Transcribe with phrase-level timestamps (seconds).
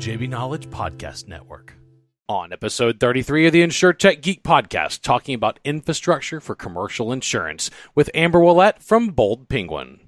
[0.00, 1.74] JBKnowledge Podcast Network.
[2.26, 8.08] On episode 33 of the InsurTech Geek Podcast, talking about infrastructure for commercial insurance with
[8.14, 10.00] Amber Wuollet from Bold Penguin.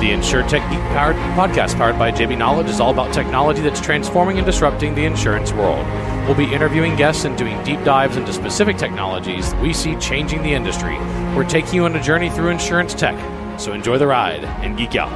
[0.00, 4.44] The InsurTech Geek powered podcast powered by JBKnowledge is all about technology that's transforming and
[4.44, 5.86] disrupting the insurance world.
[6.24, 10.54] We'll be interviewing guests and doing deep dives into specific technologies we see changing the
[10.54, 10.96] industry.
[11.36, 13.14] We're taking you on a journey through insurance tech.
[13.60, 15.12] So enjoy the ride and geek out.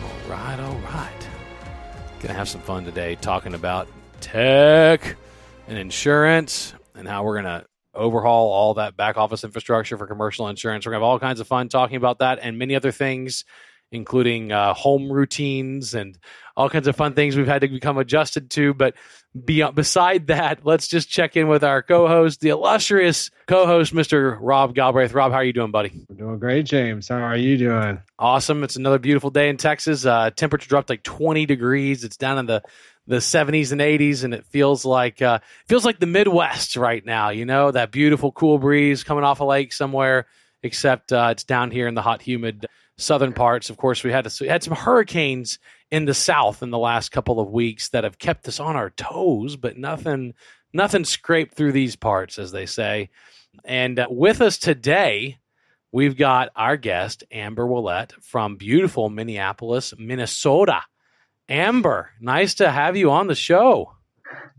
[0.00, 1.28] All right, all right.
[2.20, 3.88] Gonna have some fun today talking about
[4.20, 5.16] tech
[5.66, 7.64] and insurance and how we're gonna
[7.94, 10.84] overhaul all that back office infrastructure for commercial insurance.
[10.84, 13.44] We're gonna have all kinds of fun talking about that and many other things,
[13.92, 16.18] including uh, home routines and
[16.56, 18.74] all kinds of fun things we've had to become adjusted to.
[18.74, 18.94] But
[19.44, 24.36] beyond, beside that, let's just check in with our co-host, the illustrious co-host, Mr.
[24.40, 25.12] Rob Galbraith.
[25.12, 25.92] Rob, how are you doing, buddy?
[26.10, 27.08] I'm doing great, James.
[27.08, 28.00] How are you doing?
[28.18, 28.62] Awesome.
[28.64, 30.04] It's another beautiful day in Texas.
[30.04, 32.04] Uh, temperature dropped like 20 degrees.
[32.04, 32.62] It's down in the
[33.06, 37.30] the 70s and 80s, and it feels like uh, feels like the Midwest right now.
[37.30, 40.26] You know that beautiful cool breeze coming off a lake somewhere.
[40.62, 42.64] Except uh, it's down here in the hot, humid
[42.96, 43.68] southern parts.
[43.68, 45.58] Of course, we had we had some hurricanes
[45.90, 48.90] in the south in the last couple of weeks that have kept us on our
[48.90, 50.34] toes, but nothing
[50.72, 53.10] nothing scraped through these parts, as they say.
[53.64, 55.38] And uh, with us today,
[55.92, 60.82] we've got our guest, Amber Wuollet from beautiful Minneapolis, Minnesota.
[61.48, 63.92] Amber, nice to have you on the show.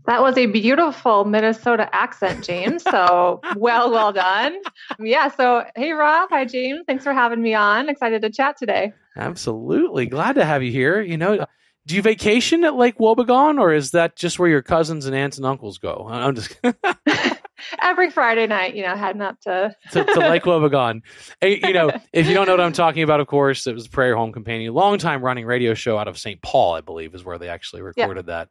[0.06, 2.84] That was a beautiful Minnesota accent, James.
[2.84, 4.56] So well, well done.
[5.00, 5.28] Yeah.
[5.28, 6.28] So, hey, Rob.
[6.30, 6.82] Hi, James.
[6.86, 7.88] Thanks for having me on.
[7.88, 8.92] Excited to chat today.
[9.16, 10.06] Absolutely.
[10.06, 11.00] Glad to have you here.
[11.00, 11.46] You know,
[11.86, 15.38] do you vacation at Lake Wobegon or is that just where your cousins and aunts
[15.38, 16.06] and uncles go?
[16.10, 16.56] I'm just
[17.80, 21.02] Every Friday night, you know, heading up to, to, to Lake Wobegon.
[21.42, 24.16] You know, if you don't know what I'm talking about, of course, it was Prairie
[24.16, 26.40] Home Companion, long time running radio show out of St.
[26.42, 28.48] Paul, I believe, is where they actually recorded that.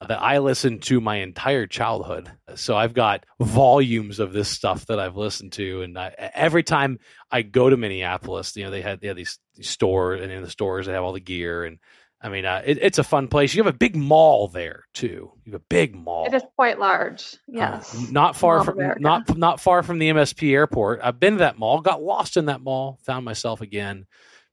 [0.00, 5.00] That I listened to my entire childhood, so I've got volumes of this stuff that
[5.00, 7.00] I've listened to, and I, every time
[7.32, 10.42] I go to Minneapolis, you know, they had they had these, these stores, and in
[10.44, 11.78] the stores they have all the gear, and
[12.20, 13.54] I mean, uh, it, it's a fun place.
[13.54, 15.30] You have a big mall there too.
[15.44, 16.26] You have a big mall.
[16.26, 17.36] It is quite large.
[17.46, 17.94] Yes.
[17.94, 21.00] Uh, not far from not not far from the MSP airport.
[21.02, 24.06] I've been to that mall, got lost in that mall, found myself again,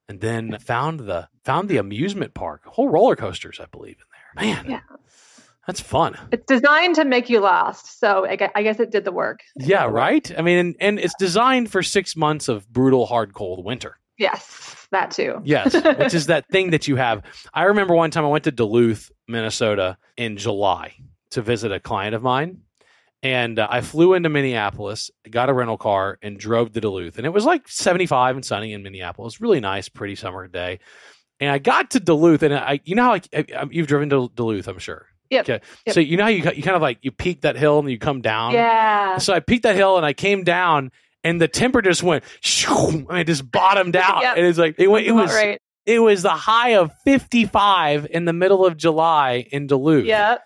[0.08, 2.62] and then found the found the amusement park.
[2.66, 3.98] Whole roller coasters, I believe,
[4.36, 4.54] in there.
[4.56, 4.80] Man, Yeah.
[5.66, 6.16] that's fun.
[6.32, 8.00] It's designed to make you lost.
[8.00, 9.40] So I I guess it did the work.
[9.56, 10.32] Yeah, right.
[10.38, 13.98] I mean, and, and it's designed for six months of brutal, hard, cold winter.
[14.18, 15.42] Yes, that too.
[15.44, 17.24] Yes, which is that thing that you have.
[17.54, 20.94] I remember one time I went to Duluth, Minnesota in July
[21.32, 22.62] to visit a client of mine.
[23.24, 27.18] And uh, I flew into Minneapolis, got a rental car, and drove to Duluth.
[27.18, 29.42] And it was like 75 and sunny in Minneapolis.
[29.42, 30.80] Really nice, pretty summer day.
[31.40, 34.68] And I got to Duluth, and I, you know how like, you've driven to Duluth,
[34.68, 35.08] I'm sure.
[35.34, 35.60] Okay.
[35.86, 35.94] Yep.
[35.94, 37.98] So you know how you you kind of like you peak that hill and you
[37.98, 38.54] come down.
[38.54, 39.18] Yeah.
[39.18, 40.92] So I peaked that hill and I came down,
[41.26, 44.22] and the temper just went, shoo, and it just bottomed out.
[44.22, 44.38] Yep.
[44.38, 45.60] And it's like it, went, it was right.
[45.86, 50.06] it was the high of 55 in the middle of July in Duluth.
[50.06, 50.38] Yeah.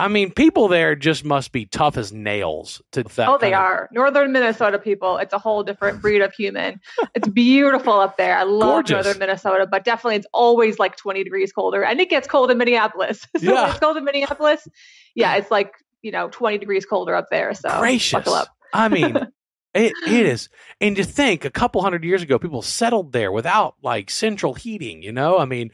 [0.00, 3.28] I mean, people there just must be tough as nails to that.
[3.28, 3.88] Oh, they of- are.
[3.92, 6.80] Northern Minnesota people, it's a whole different breed of human.
[7.16, 8.38] It's beautiful up there.
[8.38, 8.92] I love Gorgeous.
[9.04, 11.82] Northern Minnesota, but definitely it's always like 20 degrees colder.
[11.82, 13.22] And it gets cold in Minneapolis.
[13.36, 13.62] so Yeah.
[13.62, 14.68] when it's cold in Minneapolis.
[15.16, 15.72] Yeah, it's like,
[16.02, 17.52] you know, 20 degrees colder up there.
[17.54, 18.12] So gracious.
[18.12, 18.48] buckle up.
[18.72, 19.18] I mean,
[19.74, 20.48] it, it is.
[20.80, 25.02] And to think a couple hundred years ago, people settled there without like central heating,
[25.02, 25.38] you know?
[25.38, 25.70] I mean,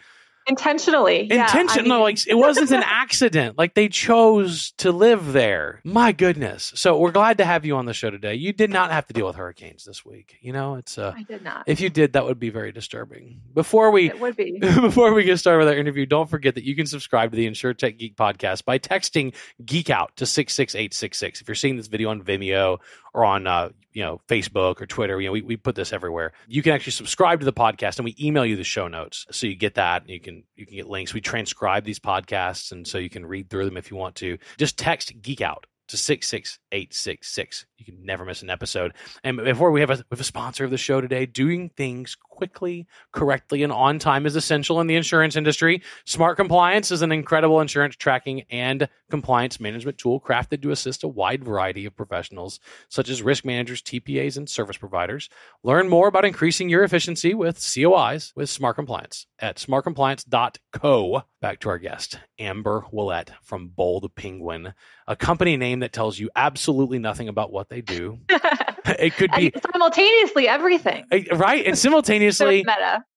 [0.47, 1.27] Intentionally.
[1.31, 5.33] Yeah, I intention no mean- like it wasn't an accident like they chose to live
[5.33, 8.69] there my goodness so we're glad to have you on the show today you did
[8.71, 11.65] not have to deal with hurricanes this week you know it's uh I did not.
[11.67, 14.59] if you did that would be very disturbing before we it would be.
[14.61, 17.47] before we get started with our interview don't forget that you can subscribe to the
[17.49, 22.23] insurtech geek podcast by texting geek out to 66866 if you're seeing this video on
[22.23, 22.81] vimeo
[23.15, 26.33] or on uh, you know facebook or twitter you know we, we put this everywhere.
[26.47, 29.47] You can actually subscribe to the podcast and we email you the show notes so
[29.47, 31.15] you get that and you can you can get links.
[31.15, 34.39] We transcribe these podcasts and so you can read through them if you want to.
[34.59, 38.93] Just text geek out to 66866 you can never miss an episode.
[39.23, 42.15] And before we have a, we have a sponsor of the show today, doing things
[42.15, 45.83] quickly, correctly, and on time is essential in the insurance industry.
[46.05, 51.09] Smart Compliance is an incredible insurance tracking and compliance management tool crafted to assist a
[51.09, 52.59] wide variety of professionals,
[52.89, 55.29] such as risk managers, TPAs, and service providers.
[55.63, 61.23] Learn more about increasing your efficiency with COIs with Smart Compliance at smartcompliance.co.
[61.41, 64.75] Back to our guest, Amber Wuollet from Bold Penguin,
[65.07, 68.19] a company name that tells you absolutely nothing about what they do.
[68.29, 71.67] it could be simultaneously everything, right?
[71.67, 72.65] And simultaneously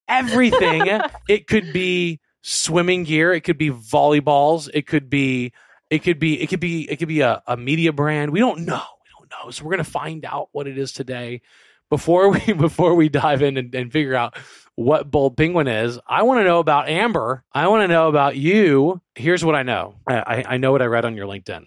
[0.07, 0.99] everything.
[1.29, 3.33] it could be swimming gear.
[3.33, 4.69] It could be volleyballs.
[4.73, 5.53] It could be.
[5.89, 6.41] It could be.
[6.41, 6.89] It could be.
[6.89, 8.31] It could be a, a media brand.
[8.31, 8.83] We don't know.
[9.03, 9.51] We don't know.
[9.51, 11.41] So we're gonna find out what it is today.
[11.89, 14.37] Before we before we dive in and, and figure out
[14.75, 15.99] what Bold Penguin is.
[16.07, 17.43] I want to know about Amber.
[17.51, 19.01] I want to know about you.
[19.15, 19.95] Here's what I know.
[20.07, 21.65] I, I know what I read on your LinkedIn.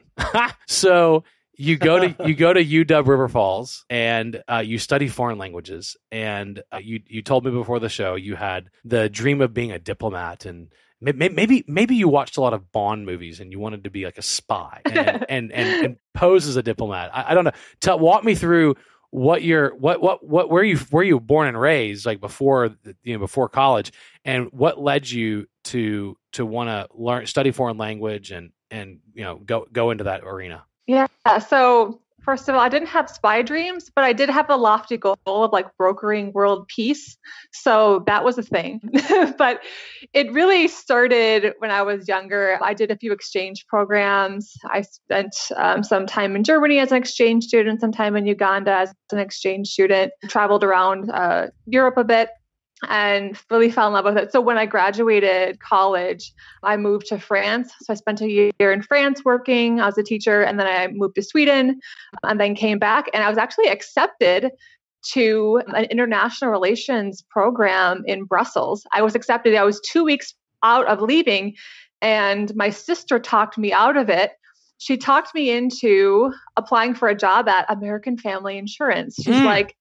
[0.68, 1.24] so
[1.60, 5.96] you go to you go to UW River Falls and uh, you study foreign languages.
[6.10, 9.70] And uh, you you told me before the show you had the dream of being
[9.70, 10.68] a diplomat and
[11.02, 14.16] maybe maybe you watched a lot of Bond movies and you wanted to be like
[14.16, 14.98] a spy and
[15.28, 17.10] and, and, and, pose as a diplomat.
[17.14, 17.52] I, I don't know.
[17.80, 18.76] Tell, walk me through
[19.10, 23.14] what you're what what what where you where you born and raised like before you
[23.14, 23.92] know before college
[24.24, 29.24] and what led you to to want to learn study foreign language and and you
[29.24, 33.42] know go go into that arena yeah so first of all, I didn't have spy
[33.42, 37.16] dreams, but I did have a lofty goal of like brokering world peace.
[37.52, 38.80] So that was a thing.
[39.38, 39.60] but
[40.12, 42.58] it really started when I was younger.
[42.62, 44.52] I did a few exchange programs.
[44.64, 48.72] I spent um, some time in Germany as an exchange student, some time in Uganda
[48.72, 52.30] as an exchange student, traveled around uh, Europe a bit
[52.88, 54.32] and really fell in love with it.
[54.32, 56.32] So when I graduated college,
[56.62, 57.72] I moved to France.
[57.82, 61.16] So I spent a year in France working as a teacher, and then I moved
[61.16, 61.80] to Sweden
[62.22, 63.06] and then came back.
[63.12, 64.50] And I was actually accepted
[65.12, 68.86] to an international relations program in Brussels.
[68.92, 71.54] I was accepted, I was two weeks out of leaving,
[72.02, 74.32] and my sister talked me out of it.
[74.78, 79.16] She talked me into applying for a job at American Family Insurance.
[79.16, 79.44] She's mm.
[79.44, 79.76] like,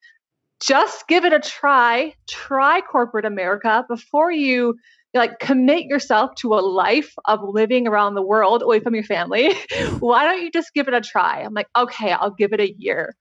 [0.61, 2.13] just give it a try.
[2.29, 4.75] Try corporate America before you
[5.13, 9.53] like commit yourself to a life of living around the world away from your family.
[9.99, 11.41] Why don't you just give it a try?
[11.41, 13.15] I'm like, okay, I'll give it a year.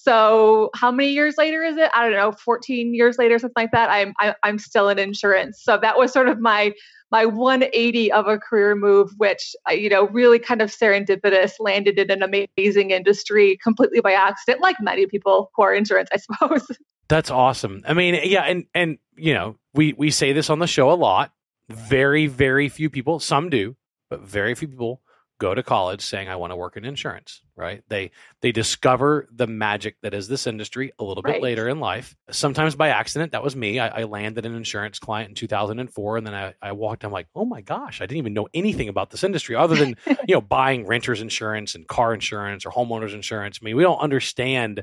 [0.00, 1.90] So how many years later is it?
[1.92, 3.90] I don't know, 14 years later, something like that.
[3.90, 5.60] I'm I, am i am still in insurance.
[5.60, 6.72] So that was sort of my
[7.10, 11.98] my 180 of a career move, which uh, you know really kind of serendipitous, landed
[11.98, 16.70] in an amazing industry completely by accident, like many people who are insurance, I suppose.
[17.08, 17.82] That's awesome.
[17.86, 20.94] I mean, yeah, and and you know, we we say this on the show a
[20.94, 21.32] lot.
[21.68, 23.76] Very very few people, some do,
[24.10, 25.02] but very few people
[25.38, 27.82] go to college saying I want to work in insurance, right?
[27.88, 31.34] They they discover the magic that is this industry a little right.
[31.34, 32.16] bit later in life.
[32.30, 33.32] Sometimes by accident.
[33.32, 33.78] That was me.
[33.78, 37.04] I, I, landed an insurance client in 2004, and then I, I walked.
[37.04, 39.96] I'm like, oh my gosh, I didn't even know anything about this industry other than
[40.06, 43.60] you know buying renters insurance and car insurance or homeowners insurance.
[43.62, 44.82] I mean, we don't understand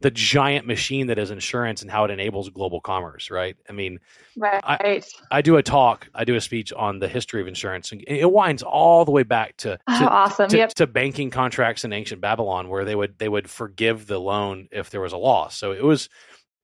[0.00, 3.56] the giant machine that is insurance and how it enables global commerce, right?
[3.68, 3.98] I mean,
[4.36, 4.60] right.
[4.62, 8.04] I, I do a talk, I do a speech on the history of insurance, and
[8.06, 10.48] it winds all the way back to oh, to, awesome.
[10.50, 10.74] to, yep.
[10.74, 14.90] to, banking contracts in ancient Babylon, where they would they would forgive the loan if
[14.90, 15.56] there was a loss.
[15.56, 16.10] So it was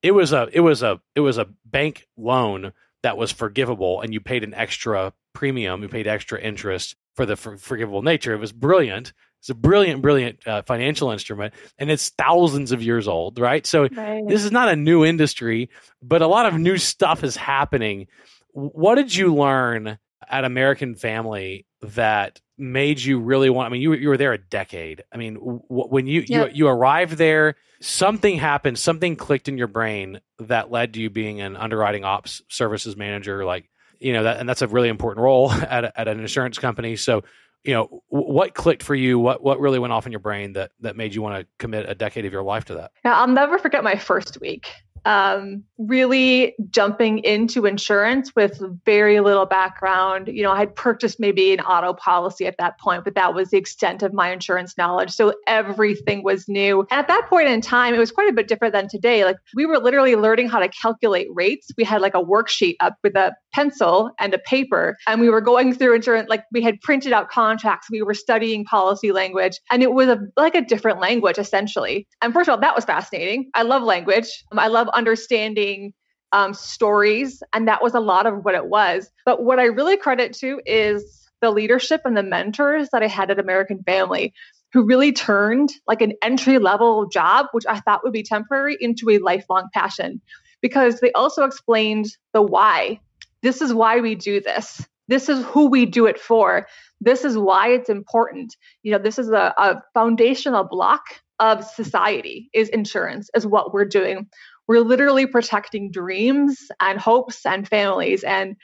[0.02, 4.12] it was a it was a it was a bank loan that was forgivable, and
[4.12, 8.34] you paid an extra premium, you paid extra interest for the for, forgivable nature.
[8.34, 9.14] It was brilliant.
[9.42, 13.66] It's a brilliant, brilliant uh, financial instrument, and it's thousands of years old, right?
[13.66, 14.22] So right.
[14.28, 15.68] this is not a new industry,
[16.00, 18.06] but a lot of new stuff is happening.
[18.52, 19.98] What did you learn
[20.30, 23.66] at American Family that made you really want?
[23.66, 25.02] I mean, you you were there a decade.
[25.12, 26.50] I mean, w- when you, yep.
[26.50, 31.10] you you arrived there, something happened, something clicked in your brain that led to you
[31.10, 33.68] being an underwriting ops services manager, like
[33.98, 36.94] you know that, and that's a really important role at a, at an insurance company.
[36.94, 37.24] So
[37.64, 39.18] you know what clicked for you?
[39.18, 41.88] What what really went off in your brain that that made you want to commit
[41.88, 42.92] a decade of your life to that?
[43.04, 44.68] Yeah, i'll never forget my first week
[45.04, 50.28] um, really jumping into insurance with very little background.
[50.28, 53.50] You know, I had purchased maybe an auto policy at that point, but that was
[53.50, 55.10] the extent of my insurance knowledge.
[55.10, 56.80] So everything was new.
[56.90, 59.24] And at that point in time, it was quite a bit different than today.
[59.24, 61.68] Like we were literally learning how to calculate rates.
[61.76, 65.40] We had like a worksheet up with a pencil and a paper, and we were
[65.40, 66.28] going through insurance.
[66.28, 70.18] Like we had printed out contracts, we were studying policy language, and it was a,
[70.36, 72.06] like a different language essentially.
[72.22, 73.50] And first of all, that was fascinating.
[73.54, 74.28] I love language.
[74.52, 75.92] I love understanding
[76.32, 77.42] um, stories.
[77.52, 79.10] And that was a lot of what it was.
[79.24, 83.30] But what I really credit to is the leadership and the mentors that I had
[83.30, 84.32] at American Family.
[84.72, 89.10] who really turned like an entry level job, which I thought would be temporary, into
[89.10, 90.20] a lifelong passion
[90.60, 93.00] because they also explained the why.
[93.42, 94.86] This is why we do this.
[95.08, 96.66] This is who we do it for.
[97.00, 98.56] This is why it's important.
[98.82, 101.02] You know, this is a, a foundational block
[101.40, 104.28] of society is insurance, is what we're doing.
[104.72, 108.24] We're literally protecting dreams and hopes and families.
[108.24, 108.56] And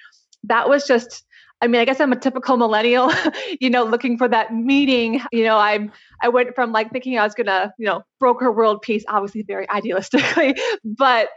[0.44, 1.22] that was just
[1.60, 3.12] I mean, I guess I'm a typical millennial,
[3.60, 5.20] you know, looking for that meeting.
[5.32, 8.80] You know, I'm I went from like thinking I was gonna, you know, broker world
[8.80, 11.28] peace, obviously very idealistically, but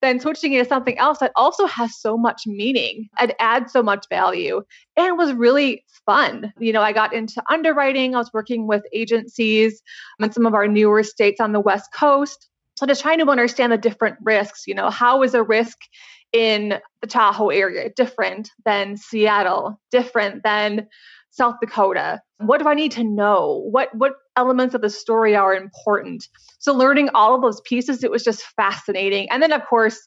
[0.00, 4.06] then switching into something else that also has so much meaning and adds so much
[4.08, 4.62] value
[4.96, 6.52] and was really fun.
[6.60, 9.82] You know, I got into underwriting, I was working with agencies
[10.20, 12.49] in some of our newer states on the West Coast.
[12.80, 15.76] So just trying to understand the different risks, you know, how is a risk
[16.32, 20.88] in the Tahoe area different than Seattle, different than
[21.30, 22.22] South Dakota?
[22.38, 23.68] What do I need to know?
[23.70, 26.26] What what elements of the story are important?
[26.58, 29.28] So learning all of those pieces, it was just fascinating.
[29.30, 30.00] And then of course,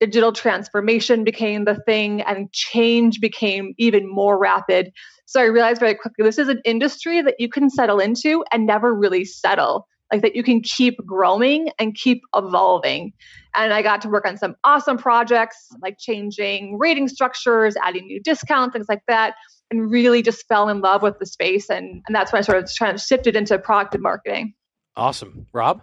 [0.00, 4.92] digital transformation became the thing and change became even more rapid.
[5.26, 8.64] So I realized very quickly this is an industry that you can settle into and
[8.64, 13.12] never really settle like that you can keep growing and keep evolving.
[13.56, 18.20] And I got to work on some awesome projects like changing rating structures, adding new
[18.20, 19.34] discounts, things like that,
[19.70, 21.70] and really just fell in love with the space.
[21.70, 24.54] And, and that's when I sort of trying to shift it into product and marketing.
[24.96, 25.46] Awesome.
[25.52, 25.82] Rob?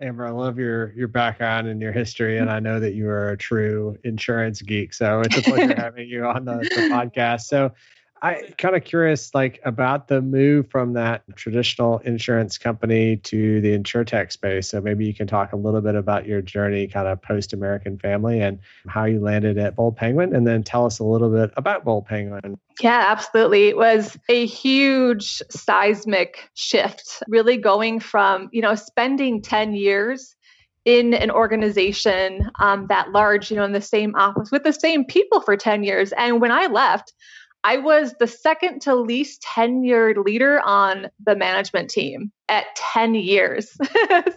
[0.00, 3.28] Amber, I love your your background and your history, and I know that you are
[3.28, 4.94] a true insurance geek.
[4.94, 7.42] So it's a pleasure having you on the, the podcast.
[7.42, 7.72] So
[8.24, 13.76] I kind of curious, like about the move from that traditional insurance company to the
[13.76, 14.68] insurtech space.
[14.68, 17.98] So maybe you can talk a little bit about your journey, kind of post American
[17.98, 21.52] Family, and how you landed at Bold Penguin, and then tell us a little bit
[21.56, 22.60] about Bold Penguin.
[22.80, 23.66] Yeah, absolutely.
[23.66, 30.36] It was a huge seismic shift, really going from you know spending ten years
[30.84, 35.04] in an organization um, that large, you know, in the same office with the same
[35.04, 36.12] people for 10 years.
[36.12, 37.12] And when I left,
[37.64, 43.70] I was the second to least tenured leader on the management team at 10 years.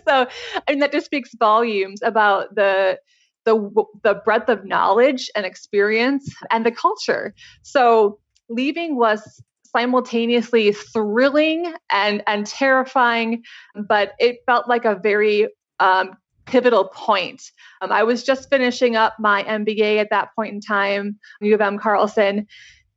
[0.07, 2.99] so, I mean, that just speaks volumes about the
[3.45, 7.33] the the breadth of knowledge and experience and the culture.
[7.61, 13.43] So, leaving was simultaneously thrilling and and terrifying,
[13.75, 15.47] but it felt like a very
[15.79, 17.51] um, pivotal point.
[17.81, 21.61] Um, I was just finishing up my MBA at that point in time, U of
[21.61, 22.47] M Carlson,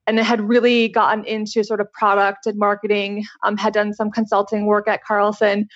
[0.09, 4.65] and had really gotten into sort of product and marketing, um, had done some consulting
[4.65, 5.69] work at Carlson,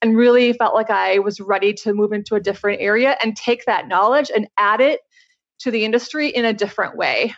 [0.00, 3.64] and really felt like I was ready to move into a different area and take
[3.66, 5.00] that knowledge and add it
[5.58, 7.34] to the industry in a different way.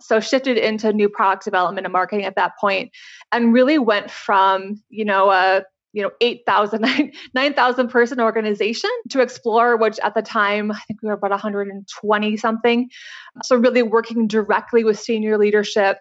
[0.00, 2.92] So shifted into new product development and marketing at that point
[3.32, 5.64] and really went from, you know, a
[5.96, 6.84] you know 8000
[7.34, 12.36] 9000 person organization to explore which at the time i think we were about 120
[12.36, 12.90] something.
[13.42, 15.98] So really working directly with senior leadership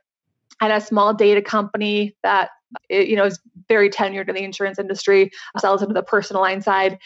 [0.61, 2.49] at a small data company that
[2.89, 6.99] you know is very tenured in the insurance industry sells into the personal line side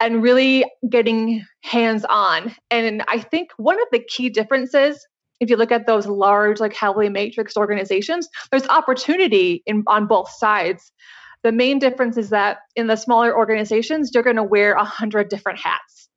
[0.00, 2.54] and really getting hands on.
[2.70, 5.06] And i think one of the key differences
[5.40, 10.28] if you look at those large like heavily matrixed organizations there's opportunity in on both
[10.28, 10.92] sides
[11.42, 15.28] the main difference is that in the smaller organizations, you're going to wear a hundred
[15.28, 16.08] different hats.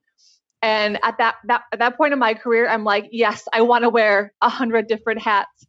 [0.63, 3.83] And at that, that at that point in my career, I'm like, yes, I want
[3.83, 5.65] to wear a hundred different hats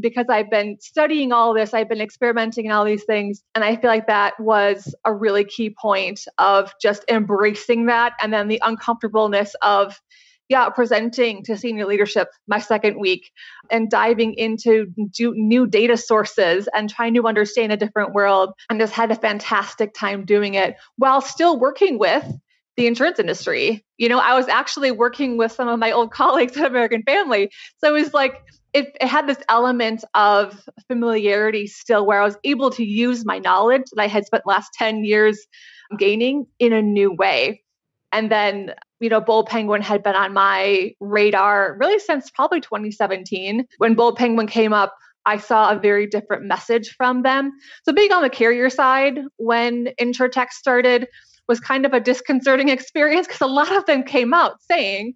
[0.00, 3.76] because I've been studying all this, I've been experimenting in all these things, and I
[3.76, 8.60] feel like that was a really key point of just embracing that, and then the
[8.62, 9.98] uncomfortableness of
[10.48, 13.30] yeah, presenting to senior leadership my second week
[13.70, 14.86] and diving into
[15.18, 19.94] new data sources and trying to understand a different world and just had a fantastic
[19.94, 22.30] time doing it while still working with
[22.76, 23.84] the insurance industry.
[23.98, 27.50] You know, I was actually working with some of my old colleagues at American Family.
[27.78, 32.36] So it was like, it, it, had this element of familiarity still where I was
[32.42, 35.38] able to use my knowledge that I had spent last 10 years
[35.96, 37.63] gaining in a new way.
[38.14, 43.66] And then you know, Bold Penguin had been on my radar really since probably 2017.
[43.76, 44.94] When Bold Penguin came up,
[45.26, 47.52] I saw a very different message from them.
[47.84, 51.06] So being on the carrier side when InsurTech started
[51.48, 55.14] was kind of a disconcerting experience because a lot of them came out saying,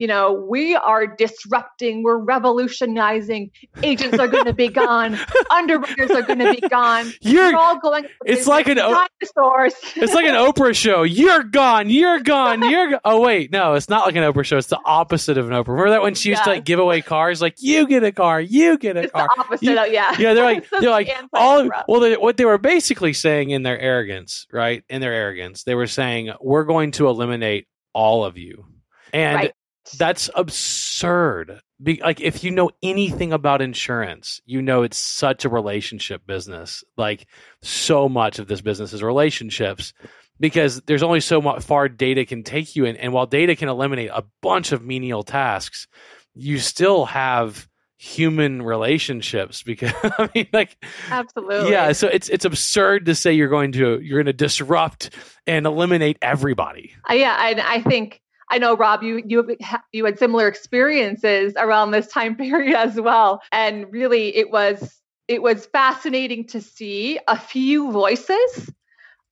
[0.00, 3.50] you know, we are disrupting, we're revolutionizing.
[3.82, 5.18] Agents are going to be gone,
[5.50, 7.12] underwriters are going to be gone.
[7.20, 8.06] You're we're all going.
[8.24, 9.74] It's like an dinosaurs.
[9.96, 11.02] it's like an Oprah show.
[11.02, 11.90] You're gone.
[11.90, 12.68] You're gone.
[12.68, 12.92] You're.
[12.92, 14.56] Go- oh wait, no, it's not like an Oprah show.
[14.56, 15.68] It's the opposite of an Oprah.
[15.68, 18.40] Remember that when she used to like give away cars, like you get a car,
[18.40, 19.28] you get a it's car.
[19.36, 20.16] The opposite, You- of, yeah.
[20.18, 21.68] yeah, they're like they're like all.
[21.86, 24.82] Well, they, what they were basically saying in their arrogance, right?
[24.88, 28.64] In their arrogance, they were saying we're going to eliminate all of you,
[29.12, 29.54] and Right.
[29.98, 31.60] That's absurd.
[31.82, 36.84] Be, like if you know anything about insurance, you know it's such a relationship business.
[36.96, 37.26] Like
[37.62, 39.92] so much of this business is relationships
[40.38, 43.68] because there's only so much far data can take you in and while data can
[43.68, 45.86] eliminate a bunch of menial tasks,
[46.34, 47.68] you still have
[48.00, 51.70] human relationships because I mean like Absolutely.
[51.70, 55.10] yeah, so it's it's absurd to say you're going to you're going to disrupt
[55.46, 56.94] and eliminate everybody.
[57.08, 59.02] Uh, yeah, I, I think I know, Rob.
[59.02, 59.56] You you
[59.92, 65.42] you had similar experiences around this time period as well, and really, it was it
[65.42, 68.70] was fascinating to see a few voices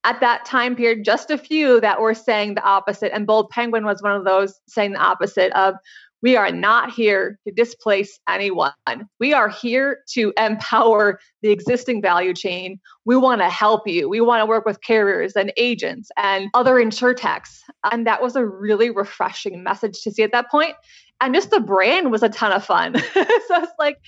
[0.04, 3.12] at that time period, just a few that were saying the opposite.
[3.12, 5.74] And Bold Penguin was one of those saying the opposite of.
[6.22, 8.72] We are not here to displace anyone.
[9.20, 12.80] We are here to empower the existing value chain.
[13.04, 14.08] We want to help you.
[14.08, 17.60] We want to work with carriers and agents and other insurtechs.
[17.90, 20.74] And that was a really refreshing message to see at that point.
[21.20, 22.96] And just the brand was a ton of fun.
[23.14, 23.98] so it's like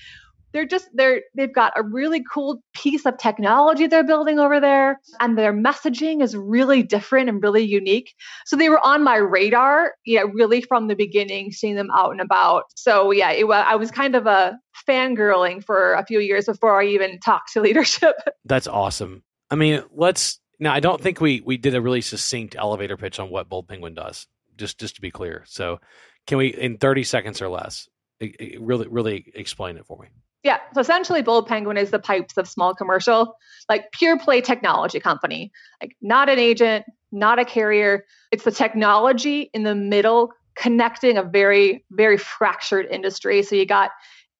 [0.52, 5.00] they're just they're they've got a really cool piece of technology they're building over there
[5.20, 8.14] and their messaging is really different and really unique
[8.46, 12.20] so they were on my radar yeah really from the beginning seeing them out and
[12.20, 16.80] about so yeah it i was kind of a fangirling for a few years before
[16.80, 19.22] i even talked to leadership That's awesome.
[19.50, 20.72] I mean, let's now.
[20.72, 23.94] I don't think we we did a really succinct elevator pitch on what Bold Penguin
[23.94, 24.26] does.
[24.56, 25.42] Just just to be clear.
[25.46, 25.80] So,
[26.26, 27.88] can we in thirty seconds or less
[28.22, 30.08] i- i- really really explain it for me?
[30.42, 30.58] Yeah.
[30.74, 33.36] So essentially, Bold Penguin is the pipes of small commercial,
[33.68, 38.06] like pure play technology company, like not an agent, not a carrier.
[38.30, 43.42] It's the technology in the middle connecting a very, very fractured industry.
[43.42, 43.90] So you got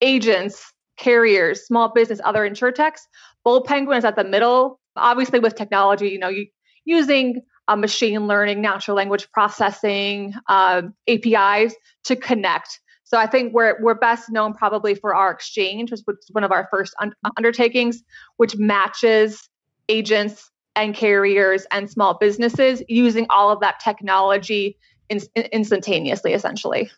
[0.01, 3.01] agents, carriers, small business, other insurtechs.
[3.45, 6.47] Bold Penguin is at the middle, obviously with technology, you know, you,
[6.85, 12.81] using uh, machine learning, natural language processing, um, APIs to connect.
[13.11, 16.53] So I think we're we're best known probably for our exchange, which was one of
[16.53, 18.05] our first un- undertakings,
[18.37, 19.49] which matches
[19.89, 26.89] agents and carriers and small businesses using all of that technology in- instantaneously, essentially.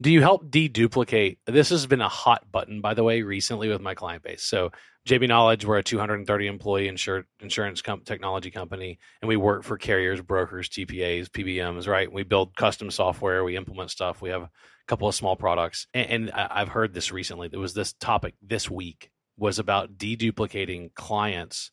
[0.00, 1.38] Do you help deduplicate?
[1.46, 4.42] This has been a hot button, by the way, recently with my client base.
[4.42, 4.70] So,
[5.08, 10.20] JBKnowledge, we're a 230 employee insur- insurance com- technology company, and we work for carriers,
[10.20, 12.12] brokers, TPAs, PBMs, right?
[12.12, 14.50] We build custom software, we implement stuff, we have a
[14.86, 15.86] couple of small products.
[15.94, 17.48] And, and I've heard this recently.
[17.48, 21.70] There was this topic this week was about deduplicating clients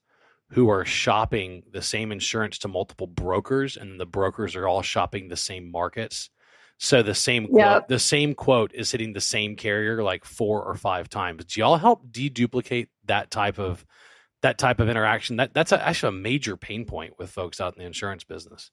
[0.52, 5.28] who are shopping the same insurance to multiple brokers, and the brokers are all shopping
[5.28, 6.30] the same markets.
[6.84, 7.88] So the same quote, Yep.
[7.88, 11.46] the same quote is hitting the same carrier like four or five times.
[11.46, 13.86] Do y'all help deduplicate that type of
[14.41, 15.38] that type of interaction?
[15.38, 18.69] That that's a, actually a major pain point with folks out in the insurance business.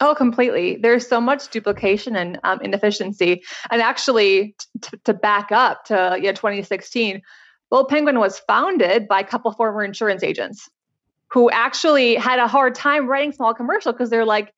[0.00, 0.74] Oh, completely.
[0.74, 3.44] There's so much duplication and um, inefficiency.
[3.70, 7.22] And actually, t- to back up to yeah, 2016,
[7.70, 10.68] Bold Penguin was founded by a couple former insurance agents
[11.28, 14.52] who actually had a hard time writing small commercial because they're like,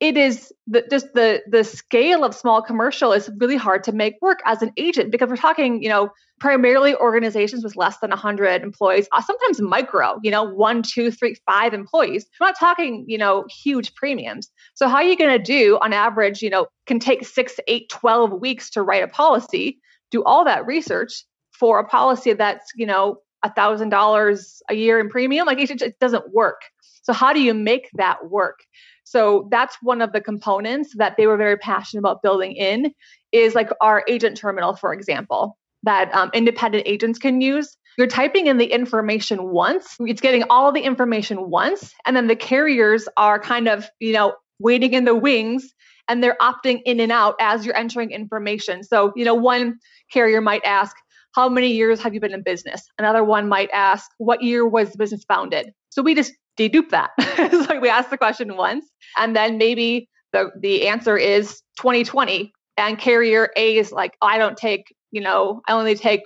[0.00, 4.14] it is the, just the the scale of small commercial is really hard to make
[4.20, 8.62] work as an agent because we're talking, you know, primarily organizations with less than 100
[8.64, 12.26] employees, uh, sometimes micro, you know, one, two, three, five employees.
[12.40, 14.50] We're not talking, you know, huge premiums.
[14.74, 17.88] So how are you going to do on average, you know, can take six, eight,
[17.90, 19.78] 12 weeks to write a policy,
[20.10, 23.18] do all that research for a policy that's, you know,
[23.50, 25.46] thousand dollars a year in premium?
[25.46, 26.62] Like it, just- it doesn't work.
[27.02, 28.60] So how do you make that work?
[29.04, 32.94] So that's one of the components that they were very passionate about building in
[33.32, 37.76] is like our agent terminal, for example, that um, independent agents can use.
[37.98, 42.36] You're typing in the information once, it's getting all the information once, and then the
[42.36, 45.74] carriers are kind of, you know, waiting in the wings
[46.08, 48.82] and they're opting in and out as you're entering information.
[48.82, 49.78] So, you know, one
[50.10, 50.96] carrier might ask,
[51.34, 52.88] how many years have you been in business?
[52.98, 55.72] Another one might ask, what year was the business founded?
[55.90, 57.10] So we just dedupe that.
[57.18, 58.84] it's like we ask the question once,
[59.16, 62.52] and then maybe the, the answer is 2020.
[62.78, 66.22] And carrier A is like, I don't take, you know, I only take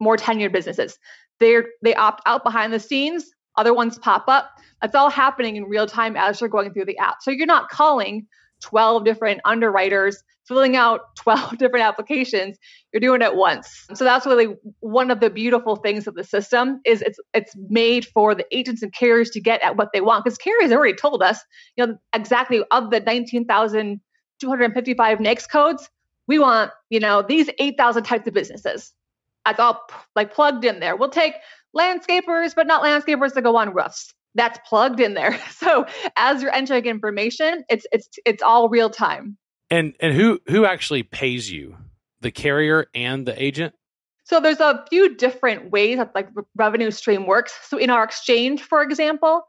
[0.00, 0.98] more tenured businesses.
[1.40, 4.50] They're they opt out behind the scenes, other ones pop up.
[4.82, 7.16] That's all happening in real time as you're going through the app.
[7.22, 8.26] So you're not calling
[8.60, 12.56] 12 different underwriters filling out 12 different applications.
[12.92, 13.86] You're doing it once.
[13.94, 18.06] So that's really one of the beautiful things of the system is it's it's made
[18.06, 20.24] for the agents and carriers to get at what they want.
[20.24, 21.38] Because carriers already told us
[21.76, 25.90] you know exactly of the 19,255 NAICS codes
[26.28, 28.92] we want you know these 8,000 types of businesses.
[29.44, 29.80] That's all
[30.14, 30.96] like plugged in there.
[30.96, 31.34] We'll take
[31.76, 35.84] landscapers but not landscapers that go on roofs that's plugged in there so
[36.16, 39.36] as you're entering information it's it's it's all real time
[39.70, 41.76] and and who who actually pays you?
[42.20, 43.74] The carrier and the agent?
[44.24, 47.56] So there's a few different ways that like revenue stream works.
[47.68, 49.46] So in our exchange, for example,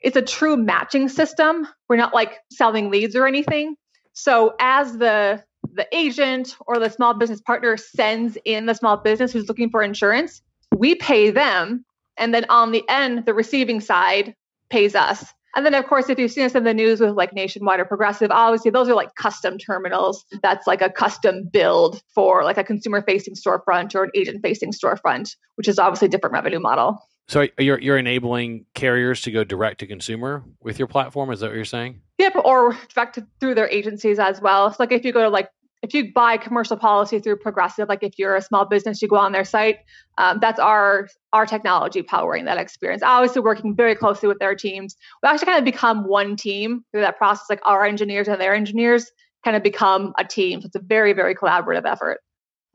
[0.00, 1.66] it's a true matching system.
[1.88, 3.76] We're not like selling leads or anything.
[4.12, 5.42] So as the
[5.74, 9.82] the agent or the small business partner sends in the small business who's looking for
[9.82, 10.42] insurance,
[10.74, 11.84] we pay them
[12.18, 14.34] and then on the end the receiving side
[14.70, 15.24] pays us.
[15.54, 17.84] And then, of course, if you've seen us in the news with like Nationwide or
[17.84, 20.24] Progressive, obviously those are like custom terminals.
[20.42, 24.72] That's like a custom build for like a consumer facing storefront or an agent facing
[24.72, 27.06] storefront, which is obviously a different revenue model.
[27.28, 31.30] So you're you're enabling carriers to go direct to consumer with your platform.
[31.30, 32.00] Is that what you're saying?
[32.18, 34.70] Yep, or direct to, through their agencies as well.
[34.70, 35.50] So like if you go to like
[35.82, 39.16] if you buy commercial policy through Progressive, like if you're a small business, you go
[39.16, 39.78] on their site.
[40.16, 43.02] Um, that's our our technology powering that experience.
[43.02, 44.96] Obviously, working very closely with their teams.
[45.22, 47.46] We actually kind of become one team through that process.
[47.50, 49.10] Like our engineers and their engineers
[49.44, 50.60] kind of become a team.
[50.60, 52.20] So it's a very very collaborative effort.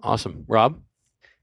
[0.03, 0.79] Awesome, Rob.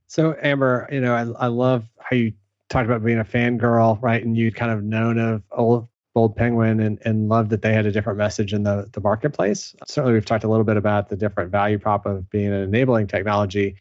[0.07, 2.33] So Amber, you know, I, I love how you
[2.69, 4.23] talked about being a fangirl, right?
[4.23, 7.85] And you'd kind of known of old Bold Penguin and, and loved that they had
[7.85, 9.75] a different message in the, the marketplace.
[9.85, 13.07] Certainly, we've talked a little bit about the different value prop of being an enabling
[13.07, 13.75] technology.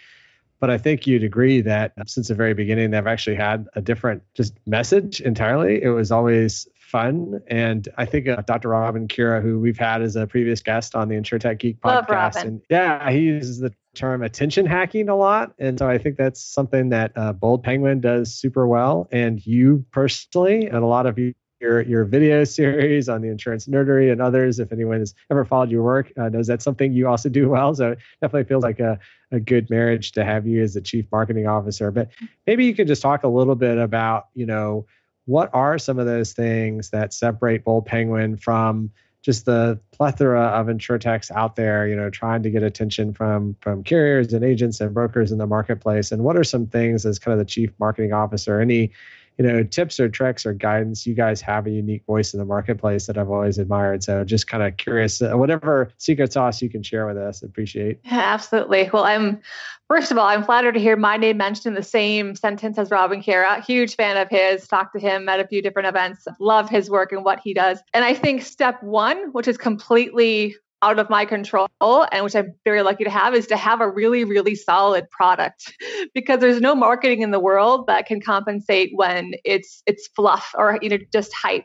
[0.59, 4.23] But I think you'd agree that since the very beginning, they've actually had a different
[4.35, 5.81] just message entirely.
[5.81, 7.41] It was always fun.
[7.47, 8.71] And I think uh, Dr.
[8.71, 12.63] Robin Kiera, who we've had as a previous guest on the InsurTech Geek podcast, and
[12.69, 15.53] yeah, he uses the term attention hacking a lot.
[15.61, 19.09] And so I think that's something that uh, Bold Penguin does super well.
[19.13, 23.67] And you personally, and a lot of you your your video series on the insurance
[23.67, 24.59] nerdery and others.
[24.59, 27.75] If anyone has ever followed your work, uh, knows that's something you also do well.
[27.75, 28.99] So definitely feels like a,
[29.33, 31.91] a good marriage to have you as the chief marketing officer.
[31.91, 32.11] But
[32.47, 34.87] maybe you could just talk a little bit about you know
[35.27, 38.91] what are some of those things that separate Bold Penguin from
[39.25, 43.83] just the plethora of insurtechs out there, you know, trying to get attention from from
[43.83, 46.13] carriers and agents and brokers in the marketplace.
[46.13, 48.93] And what are some things as kind of the chief marketing officer, any
[49.39, 52.45] you know tips or tricks or guidance you guys have a unique voice in the
[52.45, 54.03] marketplace that i've always admired.
[54.03, 58.01] So just kind of curious uh, whatever secret sauce you can share with us appreciate.
[58.05, 58.91] Yeah, absolutely.
[58.93, 59.41] Well i'm
[59.89, 62.91] first of all i'm flattered to hear my name mentioned in the same sentence as
[62.91, 66.71] robin kiera huge fan of his talked to him at a few different events love
[66.71, 67.81] his work and what he does.
[67.93, 72.53] And i think step one which is completely out of my control and which I'm
[72.65, 75.73] very lucky to have is to have a really, really solid product.
[76.15, 80.79] Because there's no marketing in the world that can compensate when it's it's fluff or
[80.81, 81.65] you know just hype.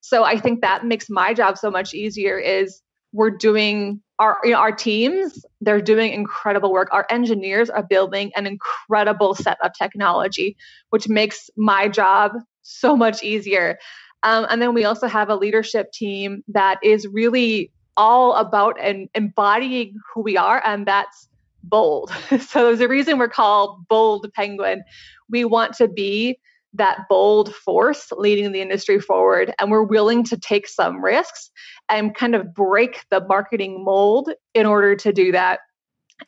[0.00, 2.80] So I think that makes my job so much easier is
[3.12, 6.88] we're doing our you know, our teams they're doing incredible work.
[6.92, 10.56] Our engineers are building an incredible set of technology
[10.90, 13.78] which makes my job so much easier.
[14.22, 19.08] Um, and then we also have a leadership team that is really all about and
[19.14, 21.28] embodying who we are, and that's
[21.62, 22.10] bold.
[22.40, 24.82] so there's a reason we're called Bold Penguin.
[25.28, 26.38] We want to be
[26.74, 31.50] that bold force leading the industry forward, and we're willing to take some risks
[31.88, 35.60] and kind of break the marketing mold in order to do that.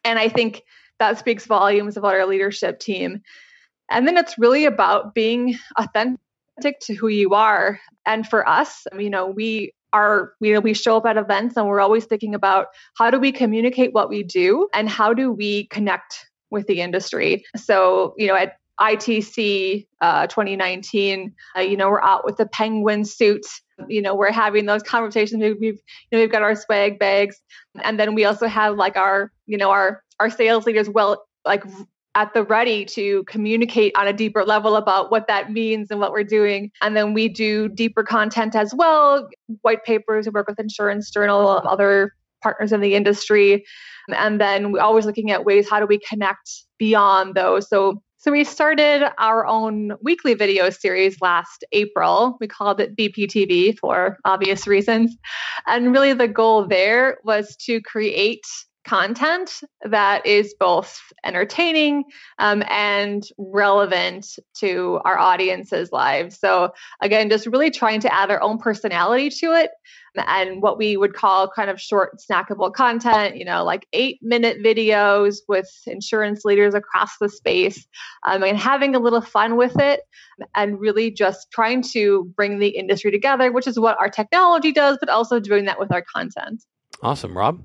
[0.04, 0.62] And I think
[0.98, 3.22] that speaks volumes about our leadership team.
[3.90, 7.80] And then it's really about being authentic to who you are.
[8.06, 11.80] And for us, you know, we you know we show up at events and we're
[11.80, 16.26] always thinking about how do we communicate what we do and how do we connect
[16.50, 22.24] with the industry so you know at ITC uh, 2019, uh, you know, we're out
[22.24, 23.46] with the penguin suit.
[23.88, 25.40] You know, we're having those conversations.
[25.40, 27.40] We've, we've, you know, we've got our swag bags,
[27.82, 31.64] and then we also have like our, you know, our our sales leaders well, like
[32.14, 36.12] at the ready to communicate on a deeper level about what that means and what
[36.12, 36.70] we're doing.
[36.82, 39.28] And then we do deeper content as well,
[39.62, 43.64] white papers, we work with Insurance Journal, other partners in the industry.
[44.14, 47.68] And then we're always looking at ways how do we connect beyond those.
[47.68, 52.36] So so we started our own weekly video series last April.
[52.38, 55.16] We called it BPTV for obvious reasons.
[55.66, 58.46] And really the goal there was to create
[58.84, 62.04] content that is both entertaining
[62.38, 64.26] um, and relevant
[64.58, 66.38] to our audience's lives.
[66.38, 69.70] So, again, just really trying to add our own personality to it
[70.14, 74.58] and what we would call kind of short, snackable content, you know, like eight minute
[74.62, 77.86] videos with insurance leaders across the space
[78.26, 80.00] um, and having a little fun with it
[80.54, 84.98] and really just trying to bring the industry together, which is what our technology does,
[85.00, 86.62] but also doing that with our content.
[87.02, 87.36] Awesome.
[87.36, 87.62] Rob?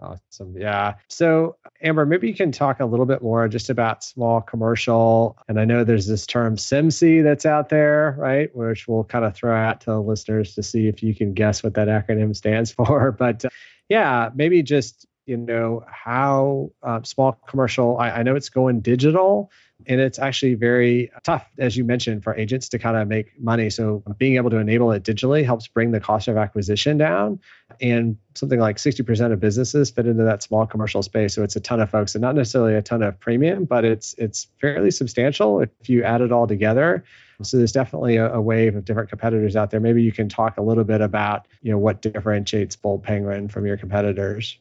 [0.00, 0.56] Awesome.
[0.56, 0.94] Yeah.
[1.08, 5.36] So, Amber, maybe you can talk a little bit more just about small commercial.
[5.46, 8.54] And I know there's this term SIMC that's out there, right?
[8.56, 11.62] Which we'll kind of throw out to the listeners to see if you can guess
[11.62, 13.12] what that acronym stands for.
[13.12, 13.50] But uh,
[13.88, 19.50] yeah, maybe just, you know, how uh, small commercial, I, I know it's going digital
[19.86, 23.70] and it's actually very tough as you mentioned for agents to kind of make money.
[23.70, 27.40] So being able to enable it digitally helps bring the cost of acquisition down.
[27.80, 31.34] And something like 60% of businesses fit into that small commercial space.
[31.34, 34.14] So it's a ton of folks and not necessarily a ton of premium but it's
[34.18, 37.04] it's fairly substantial if you add it all together.
[37.42, 39.80] So there's definitely a, a wave of different competitors out there.
[39.80, 43.66] Maybe you can talk a little bit about you know what differentiates bold penguin from
[43.66, 44.58] your competitors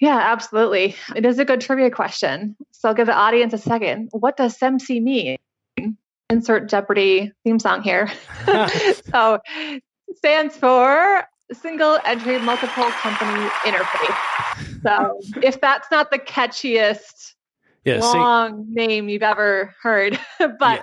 [0.00, 0.96] yeah, absolutely.
[1.14, 2.56] It is a good trivia question.
[2.70, 4.08] So I'll give the audience a second.
[4.12, 5.38] What does SEMC mean?
[6.30, 8.10] Insert Jeopardy theme song here.
[9.10, 9.38] so
[10.16, 14.80] stands for Single Entry Multiple Company Interface.
[14.82, 17.34] So if that's not the catchiest
[17.84, 20.82] yeah, long name you've ever heard, but yeah.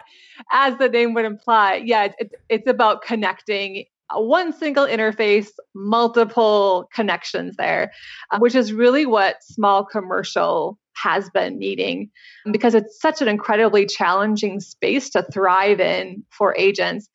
[0.52, 7.56] as the name would imply, yeah, it, it's about connecting one single interface, multiple connections
[7.58, 7.91] there,
[8.32, 12.10] uh, which is really what small commercial has been needing
[12.52, 17.10] because it's such an incredibly challenging space to thrive in for agents.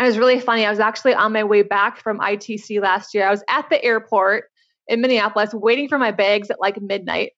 [0.00, 0.64] It was really funny.
[0.64, 3.26] I was actually on my way back from ITC last year.
[3.26, 4.44] I was at the airport
[4.86, 7.32] in Minneapolis waiting for my bags at like midnight.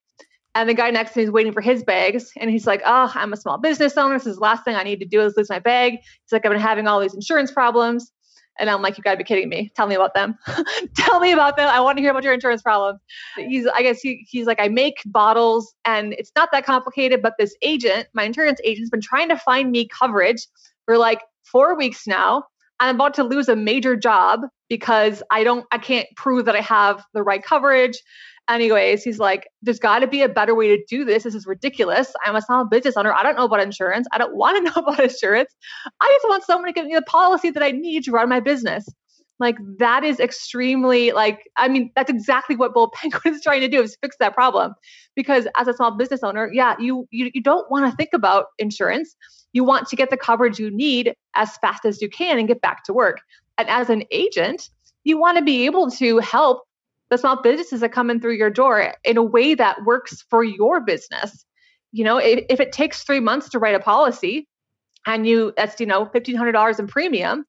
[0.53, 2.31] And the guy next to me is waiting for his bags.
[2.37, 4.17] And he's like, Oh, I'm a small business owner.
[4.17, 5.93] This is the last thing I need to do is lose my bag.
[5.93, 8.11] He's like, I've been having all these insurance problems.
[8.59, 9.71] And I'm like, you gotta be kidding me.
[9.75, 10.37] Tell me about them.
[10.97, 11.67] Tell me about them.
[11.67, 12.99] I want to hear about your insurance problems.
[13.37, 17.33] He's, I guess he, he's like, I make bottles and it's not that complicated, but
[17.39, 20.47] this agent, my insurance agent's been trying to find me coverage
[20.85, 22.43] for like four weeks now.
[22.81, 26.61] I'm about to lose a major job because I don't, I can't prove that I
[26.61, 27.97] have the right coverage
[28.49, 31.23] anyways, he's like, there's got to be a better way to do this.
[31.23, 32.13] This is ridiculous.
[32.25, 33.13] I'm a small business owner.
[33.13, 34.07] I don't know about insurance.
[34.11, 35.53] I don't want to know about insurance.
[35.99, 38.39] I just want someone to give me the policy that I need to run my
[38.39, 38.85] business.
[39.39, 43.67] Like that is extremely like I mean that's exactly what Bold Penguin is trying to
[43.67, 44.75] do is fix that problem.
[45.15, 48.45] Because as a small business owner, yeah, you you, you don't want to think about
[48.59, 49.15] insurance.
[49.53, 52.61] You want to get the coverage you need as fast as you can and get
[52.61, 53.21] back to work.
[53.57, 54.69] And as an agent,
[55.03, 56.63] you want to be able to help
[57.09, 60.43] the small businesses that come in through your door in a way that works for
[60.43, 61.45] your business.
[61.91, 64.47] You know, if, if it takes three months to write a policy
[65.05, 67.45] and you that's you know fifteen hundred dollars in premium,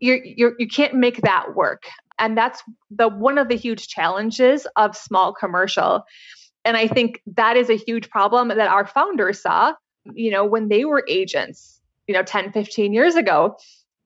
[0.00, 1.84] you're, you're you can't make that work.
[2.18, 6.04] And that's the one of the huge challenges of small commercial.
[6.64, 9.74] And I think that is a huge problem that our founders saw,
[10.14, 13.56] you know, when they were agents, you know, 10, 15 years ago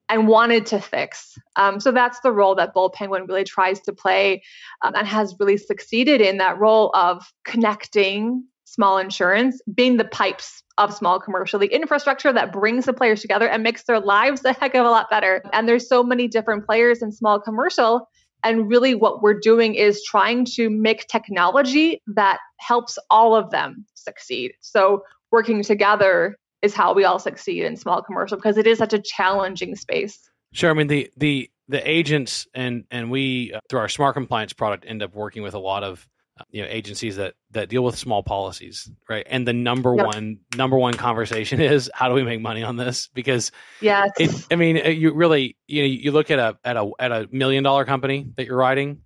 [0.09, 1.37] and wanted to fix.
[1.55, 4.43] Um, so that's the role that Bold Penguin really tries to play
[4.83, 10.63] um, and has really succeeded in that role of connecting small insurance, being the pipes
[10.77, 14.53] of small commercial, the infrastructure that brings the players together and makes their lives a
[14.53, 15.43] heck of a lot better.
[15.53, 18.09] And there's so many different players in small commercial.
[18.43, 23.85] And really, what we're doing is trying to make technology that helps all of them
[23.93, 24.53] succeed.
[24.61, 28.93] So, working together is how we all succeed in small commercial because it is such
[28.93, 30.29] a challenging space.
[30.53, 30.69] Sure.
[30.69, 34.85] I mean the the the agents and and we uh, through our smart compliance product
[34.87, 36.07] end up working with a lot of
[36.39, 40.05] uh, you know agencies that that deal with small policies right and the number yep.
[40.05, 44.07] one number one conversation is how do we make money on this because yeah
[44.51, 47.27] i mean uh, you really you know you look at a at a at a
[47.31, 49.01] million dollar company that you're writing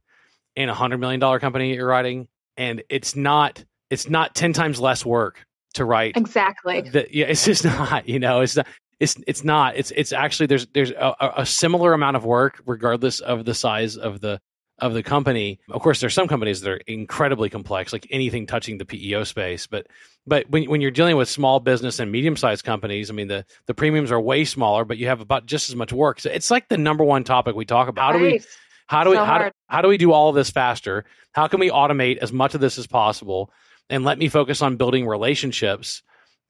[0.55, 4.53] and a hundred million dollar company that you're writing and it's not it's not 10
[4.53, 6.81] times less work to write exactly.
[6.81, 8.67] the, yeah it's just not you know it's not
[8.99, 13.19] it's it's not it's it's actually there's there's a, a, similar amount of work regardless
[13.19, 14.39] of the size of the
[14.79, 15.59] of the company.
[15.69, 19.67] Of course there's some companies that are incredibly complex like anything touching the peo space
[19.67, 19.87] but
[20.25, 23.45] but when, when you're dealing with small business and medium sized companies i mean the
[23.67, 26.19] the premiums are way smaller but you have about just as much work.
[26.19, 28.13] So it's like the number one topic we talk about.
[28.13, 28.41] How do we
[28.87, 31.05] how do we how do, how do we do all of this faster?
[31.33, 33.51] How can we automate as much of this as possible
[33.89, 36.03] and let me focus on building relationships,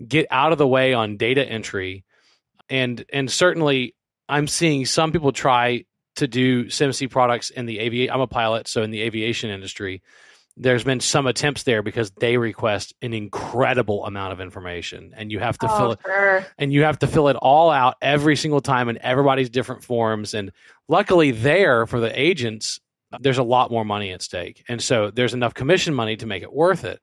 [0.05, 2.05] get out of the way on data entry.
[2.69, 3.95] And and certainly
[4.27, 8.13] I'm seeing some people try to do SIMC products in the aviation.
[8.13, 10.01] I'm a pilot, so in the aviation industry,
[10.57, 15.39] there's been some attempts there because they request an incredible amount of information and you
[15.39, 16.45] have to oh, fill it sure.
[16.57, 20.33] and you have to fill it all out every single time in everybody's different forms
[20.33, 20.51] and
[20.87, 22.79] luckily there for the agents
[23.19, 26.41] there's a lot more money at stake and so there's enough commission money to make
[26.41, 27.01] it worth it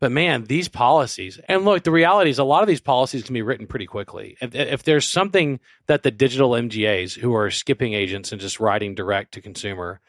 [0.00, 3.34] but man these policies and look the reality is a lot of these policies can
[3.34, 4.36] be written pretty quickly.
[4.40, 8.94] If, if there's something that the digital mgas who are skipping agents and just writing
[8.94, 10.00] direct to consumer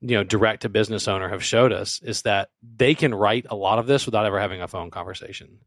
[0.00, 3.56] you know direct to business owner have showed us is that they can write a
[3.56, 5.58] lot of this without ever having a phone conversation.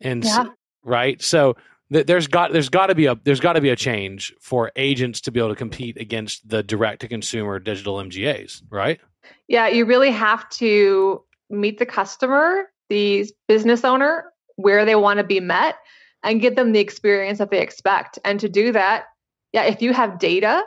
[0.00, 0.44] And Yeah.
[0.44, 1.20] so, right?
[1.20, 1.56] So
[1.92, 4.70] th- there's got there's got to be a there's got to be a change for
[4.76, 9.00] agents to be able to compete against the direct to consumer digital MGAs right?
[9.48, 14.26] Yeah, you really have to meet the customer, the business owner,
[14.56, 15.76] where they want to be met
[16.22, 18.18] and give them the experience that they expect.
[18.22, 19.06] And to do that,
[19.54, 20.62] yeah, if you have data,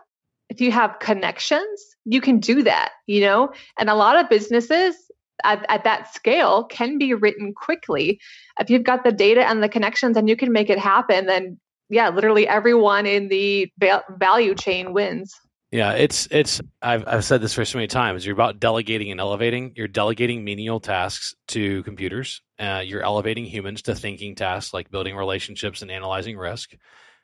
[0.49, 3.51] if you have connections, you can do that, you know?
[3.77, 4.95] And a lot of businesses
[5.43, 8.19] at, at that scale can be written quickly.
[8.59, 11.59] If you've got the data and the connections and you can make it happen, then
[11.89, 13.71] yeah, literally everyone in the
[14.17, 15.35] value chain wins.
[15.71, 18.25] Yeah, it's it's I've I've said this for so many times.
[18.25, 19.73] You're about delegating and elevating.
[19.75, 22.41] You're delegating menial tasks to computers.
[22.57, 26.75] Uh, you're elevating humans to thinking tasks like building relationships and analyzing risk,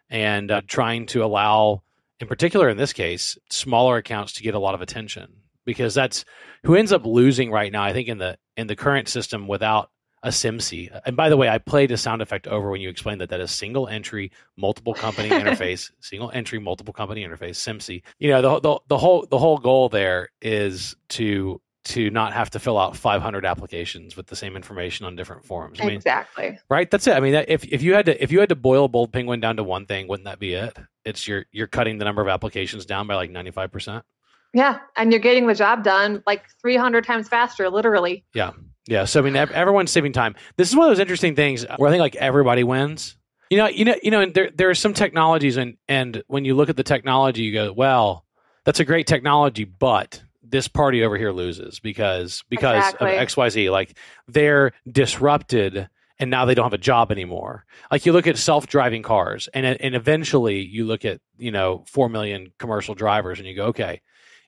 [0.10, 1.84] and uh, trying to allow,
[2.19, 5.27] in particular in this case, smaller accounts to get a lot of attention
[5.63, 6.25] because that's
[6.63, 7.84] who ends up losing right now.
[7.84, 9.91] I think in the in the current system without
[10.23, 11.01] a SIMC.
[11.05, 13.39] And by the way, I played a sound effect over when you explained that that
[13.39, 18.03] is single entry, multiple company interface, single entry, multiple company interface, SIMC.
[18.19, 22.51] You know, the, the the whole the whole goal there is to to not have
[22.51, 25.81] to fill out 500 applications with the same information on different forms.
[25.81, 26.60] I mean, exactly.
[26.69, 26.89] right?
[26.89, 27.15] That's it.
[27.15, 29.57] I mean, if if you had to if you had to boil bold penguin down
[29.57, 30.77] to one thing, wouldn't that be it?
[31.05, 34.05] It's you're you're cutting the number of applications down by like 95 percent.
[34.53, 38.25] Yeah, and you're getting the job done like 300 times faster, literally.
[38.34, 38.51] Yeah.
[39.06, 40.36] So I mean, everyone's saving time.
[40.58, 43.15] This is one of those interesting things where I think like everybody wins.
[43.50, 44.22] You know, you know, you know.
[44.22, 47.54] And there there are some technologies, and and when you look at the technology, you
[47.54, 48.26] go, well,
[48.65, 53.15] that's a great technology, but this party over here loses because because Exactly.
[53.15, 53.70] of X Y Z.
[53.70, 55.89] Like they're disrupted.
[56.20, 57.65] And now they don't have a job anymore.
[57.89, 62.10] Like you look at self-driving cars, and and eventually you look at you know four
[62.10, 64.02] million commercial drivers, and you go, okay,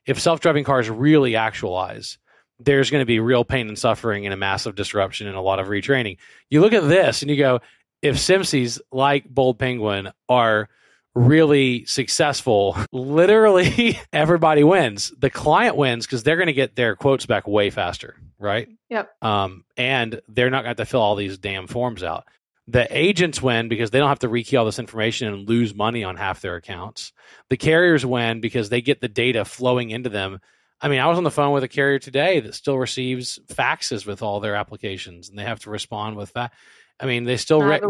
[0.06, 2.16] if self-driving cars really actualize,
[2.58, 5.58] there's going to be real pain and suffering and a massive disruption and a lot
[5.58, 6.18] of retraining.
[6.50, 7.60] You look at this and you go,
[8.02, 10.68] if SIMCs like Bold Penguin are
[11.14, 15.12] really successful, literally everybody wins.
[15.18, 18.68] The client wins because they're going to get their quotes back way faster, right?
[18.90, 19.10] Yep.
[19.22, 22.24] Um, and they're not going to have to fill all these damn forms out.
[22.66, 26.02] The agents win because they don't have to rekey all this information and lose money
[26.02, 27.12] on half their accounts.
[27.50, 30.40] The carriers win because they get the data flowing into them
[30.84, 34.04] I mean, I was on the phone with a carrier today that still receives faxes
[34.06, 36.52] with all their applications, and they have to respond with that.
[37.00, 37.80] I mean, they still re-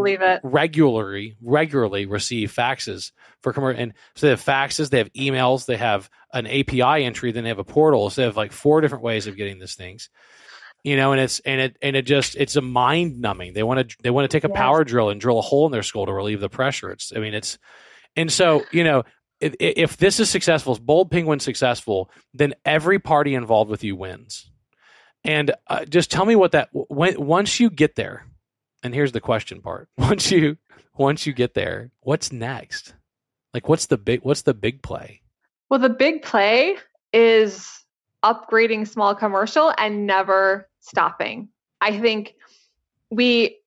[0.43, 5.75] regularly regularly receive faxes for commercial, and so they have faxes, they have emails, they
[5.75, 8.09] have an API entry, then they have a portal.
[8.09, 10.09] So they have like four different ways of getting these things.
[10.85, 13.51] You know, and it's and it and it just it's a mind numbing.
[13.51, 14.57] They want to they want to take a Yes.
[14.57, 16.91] power drill and drill a hole in their skull to relieve the pressure.
[16.91, 17.57] It's I mean it's
[18.15, 19.03] and so you know
[19.59, 24.49] if, this is successful, if Bold Penguin successful, then every party involved with you wins.
[25.23, 28.27] And uh, just tell me what that when once you get there,
[28.83, 30.57] and here's the question part: once you
[30.95, 32.93] once you get there, what's next?
[33.53, 35.21] Like, what's the big what's the big play?
[35.69, 36.75] Well, the big play
[37.11, 37.83] is
[38.23, 41.49] upgrading small commercial and never stopping.
[41.81, 42.35] I think
[43.09, 43.57] we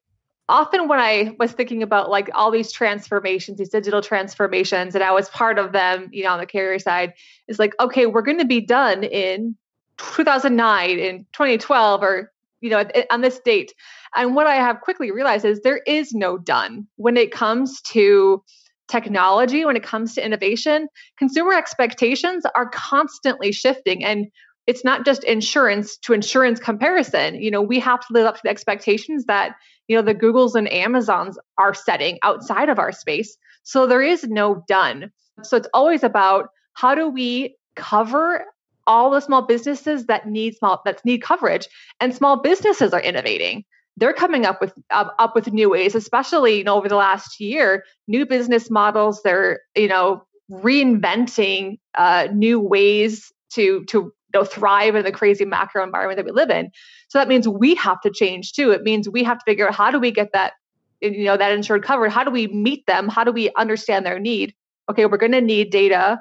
[0.49, 5.13] often when I was thinking about like all these transformations, these digital transformations, and I
[5.13, 7.15] was part of them, you know, on the carrier side,
[7.47, 9.57] is like, okay, we're going to be done in
[9.99, 13.73] 2009, in 2012, or you know, on this date.
[14.17, 18.43] And what I have quickly realized is there is no done when it comes to
[18.89, 20.89] technology, when it comes to innovation.
[21.19, 24.29] Consumer expectations are constantly shifting, and
[24.67, 27.37] it's not just insurance to insurance comparison.
[27.37, 29.55] You know, we have to live up to the expectations that
[29.89, 33.37] you know the googles and amazons are setting outside of our space.
[33.63, 35.11] So there is no done.
[35.43, 38.45] So it's always about how do we cover
[38.87, 41.69] all the small businesses that need small that need coverage
[42.01, 43.65] and small businesses are innovating.
[43.97, 47.41] They're coming up with up, up with new ways especially you know over the last
[47.41, 54.95] year new business models they're you know reinventing uh, new ways to to know, thrive
[54.95, 56.71] in the crazy macro environment that we live in
[57.09, 58.71] so that means we have to change too.
[58.71, 60.53] It means we have to figure out how do we get that,
[61.01, 62.11] you know, that insured covered?
[62.11, 63.09] How do we meet them?
[63.09, 64.55] How do we understand their need?
[64.91, 66.21] Okay, we're going to need data.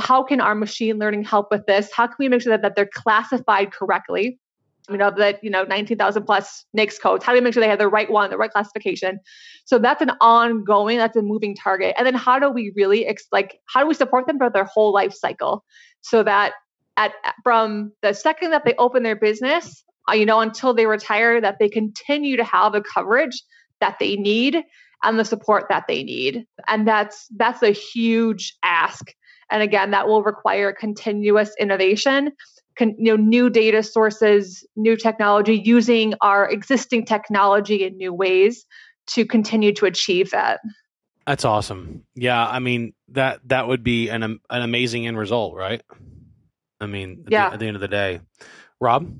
[0.00, 1.90] How can our machine learning help with this?
[1.94, 4.38] How can we make sure that, that they're classified correctly?
[4.90, 7.24] You know, that, you know, 19,000 plus NAICS codes.
[7.24, 9.20] How do we make sure they have the right one, the right classification?
[9.64, 11.94] So that's an ongoing, that's a moving target.
[11.96, 14.64] And then how do we really, ex- like, how do we support them for their
[14.64, 15.64] whole life cycle
[16.00, 16.54] so that
[16.96, 17.12] at
[17.42, 21.58] from the second that they open their business, uh, you know, until they retire, that
[21.58, 23.42] they continue to have the coverage
[23.80, 24.62] that they need
[25.02, 26.46] and the support that they need.
[26.66, 29.12] And that's that's a huge ask.
[29.50, 32.32] And again, that will require continuous innovation,
[32.78, 38.64] con, you know, new data sources, new technology, using our existing technology in new ways
[39.08, 40.60] to continue to achieve that.
[41.26, 42.04] That's awesome.
[42.14, 45.82] Yeah, I mean that that would be an an amazing end result, right?
[46.82, 47.48] I mean, at, yeah.
[47.48, 48.20] the, at the end of the day,
[48.80, 49.12] Rob.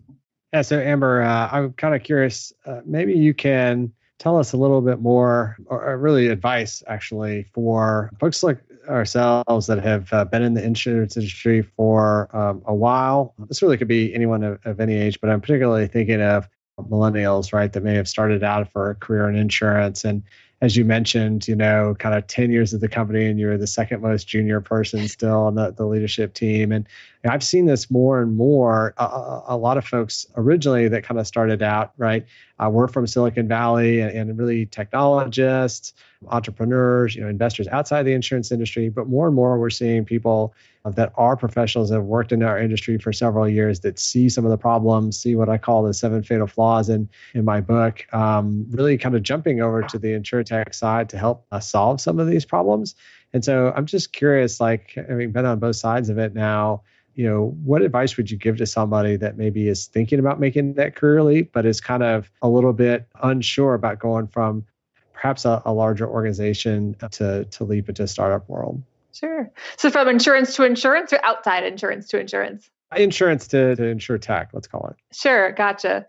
[0.52, 0.62] Yeah.
[0.62, 2.52] So Amber, uh, I'm kind of curious.
[2.66, 7.46] Uh, maybe you can tell us a little bit more, or, or really advice actually
[7.54, 8.58] for folks like
[8.88, 13.34] ourselves that have uh, been in the insurance industry for um, a while.
[13.48, 16.48] This really could be anyone of, of any age, but I'm particularly thinking of
[16.78, 20.22] millennials, right, that may have started out for a career in insurance and
[20.62, 23.66] as you mentioned, you know, kind of 10 years of the company and you're the
[23.66, 26.70] second most junior person still on the, the leadership team.
[26.70, 26.86] And
[27.24, 28.94] I've seen this more and more.
[28.96, 32.26] A, lot of folks originally that kind of started out, right,
[32.58, 35.94] uh, were from Silicon Valley and, and really technologists,
[36.28, 38.88] entrepreneurs, you know, investors outside the insurance industry.
[38.88, 40.52] But more and more, we're seeing people
[40.84, 44.44] that are professionals that have worked in our industry for several years that see some
[44.44, 48.04] of the problems, see what I call the seven fatal flaws in in my book,
[48.12, 52.18] um, really kind of jumping over to the insurtech side to help us solve some
[52.18, 52.96] of these problems.
[53.32, 56.82] And so I'm just curious, like having been on both sides of it now,
[57.14, 60.74] you know, what advice would you give to somebody that maybe is thinking about making
[60.74, 64.64] that career leap, but is kind of a little bit unsure about going from
[65.12, 68.82] perhaps a, a larger organization to to leap into startup world?
[69.12, 69.50] Sure.
[69.76, 72.70] So from insurance to insurance or outside insurance to insurance?
[72.96, 74.96] Insurance to, to InsurTech, let's call it.
[75.14, 75.52] Sure.
[75.52, 76.06] Gotcha.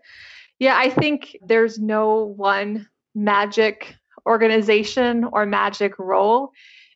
[0.58, 3.94] Yeah, I think there's no one magic
[4.26, 6.52] organization or magic role.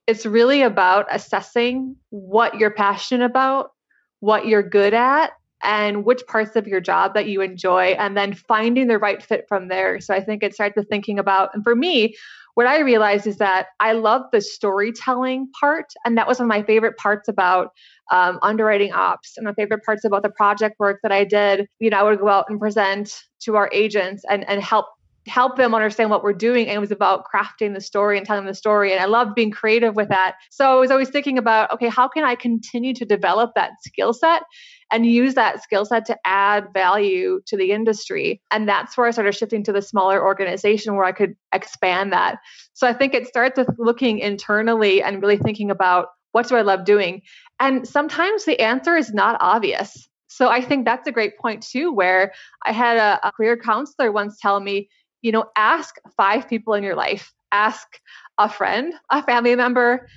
[0.07, 3.73] It's really about assessing what you're passionate about,
[4.21, 8.33] what you're good at, and which parts of your job that you enjoy, and then
[8.35, 10.01] finding the right fit from there.
[10.01, 12.15] So I think it starts with thinking about, and for me,
[12.55, 15.93] what I realized is that I love the storytelling part.
[16.05, 17.71] And that was one of my favorite parts about
[18.11, 21.69] um, underwriting ops and my favorite parts about the project work that I did.
[21.79, 24.87] You know, I would go out and present to our agents and, and help
[25.29, 28.47] help them understand what we're doing and it was about crafting the story and telling
[28.47, 31.71] the story and i love being creative with that so i was always thinking about
[31.73, 34.43] okay how can i continue to develop that skill set
[34.91, 38.41] and use that skill set to add value to the industry.
[38.51, 42.39] And that's where I started shifting to the smaller organization where I could expand that.
[42.73, 46.63] So I think it starts with looking internally and really thinking about what do I
[46.63, 47.23] love doing?
[47.61, 50.09] And sometimes the answer is not obvious.
[50.29, 52.33] So I think that's a great point too, where
[52.65, 54.89] I had a, a career counselor once tell me,
[55.23, 58.01] you know, ask five people in your life, ask
[58.39, 60.09] a friend, a family member,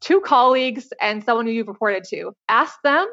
[0.00, 2.32] two colleagues, and someone who you've reported to.
[2.48, 3.06] Ask them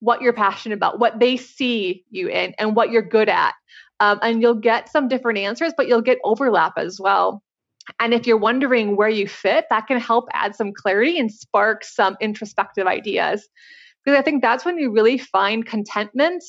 [0.00, 3.54] what you're passionate about, what they see you in, and what you're good at.
[4.00, 7.42] Um, and you'll get some different answers, but you'll get overlap as well.
[8.00, 11.84] And if you're wondering where you fit, that can help add some clarity and spark
[11.84, 13.46] some introspective ideas.
[14.04, 16.44] Because I think that's when you really find contentment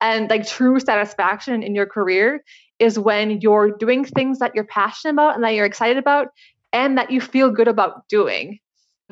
[0.00, 2.42] and like true satisfaction in your career
[2.80, 6.28] is when you're doing things that you're passionate about and that you're excited about
[6.72, 8.58] and that you feel good about doing.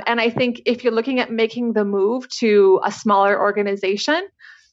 [0.06, 4.26] And I think if you're looking at making the move to a smaller organization,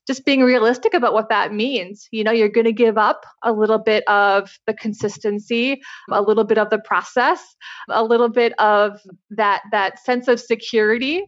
[0.07, 2.07] just being realistic about what that means.
[2.11, 5.81] You know, you're going to give up a little bit of the consistency,
[6.11, 7.41] a little bit of the process,
[7.89, 8.99] a little bit of
[9.31, 11.25] that that sense of security,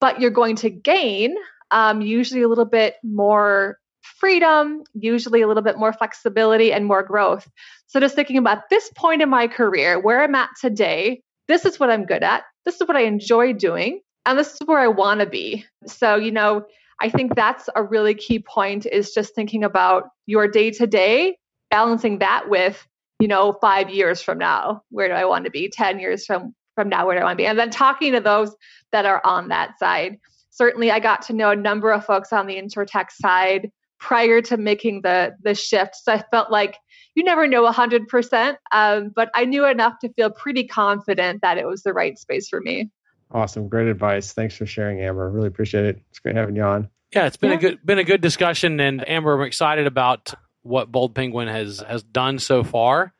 [0.00, 1.34] but you're going to gain
[1.72, 7.02] um, usually a little bit more freedom, usually a little bit more flexibility and more
[7.02, 7.48] growth.
[7.86, 11.78] So just thinking about this point in my career, where I'm at today, this is
[11.78, 14.88] what I'm good at this is what I enjoy doing and this is where I
[14.88, 15.66] want to be.
[15.86, 16.64] So, you know,
[17.00, 21.38] I think that's a really key point is just thinking about your day to day,
[21.70, 22.86] balancing that with,
[23.18, 25.68] you know, five years from now, where do I want to be?
[25.68, 27.46] 10 years from from now, where do I want to be?
[27.46, 28.54] And then talking to those
[28.92, 30.18] that are on that side.
[30.48, 33.70] Certainly I got to know a number of folks on the InsurTech side
[34.02, 35.96] prior to making the the shift.
[35.96, 36.76] So I felt like
[37.14, 41.66] you never know 100%, um, but I knew enough to feel pretty confident that it
[41.66, 42.90] was the right space for me.
[43.30, 43.68] Awesome.
[43.68, 44.32] Great advice.
[44.32, 45.30] Thanks for sharing, Amber.
[45.30, 46.00] Really appreciate it.
[46.10, 46.88] It's great having you on.
[47.14, 47.56] Yeah, it's been yeah.
[47.56, 51.82] a good been a good discussion and Amber, I'm excited about what Bold Penguin has
[51.86, 53.14] has done so far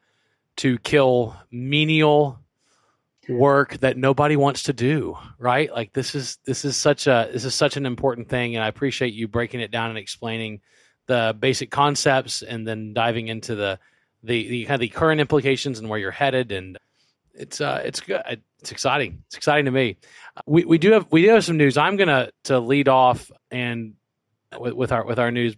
[0.57, 2.39] to kill menial
[3.29, 5.70] work that nobody wants to do, right?
[5.70, 8.68] Like this is this is such a this is such an important thing and I
[8.68, 10.61] appreciate you breaking it down and explaining
[11.07, 13.79] the basic concepts and then diving into the
[14.25, 16.79] the, the kind of the current implications and where you're headed and
[17.35, 18.23] it's uh it's good.
[18.61, 19.23] It's exciting.
[19.27, 19.97] It's exciting to me.
[20.47, 21.77] We we do have we do have some news.
[21.77, 23.95] I'm gonna to lead off and
[24.59, 25.57] with, with our with our news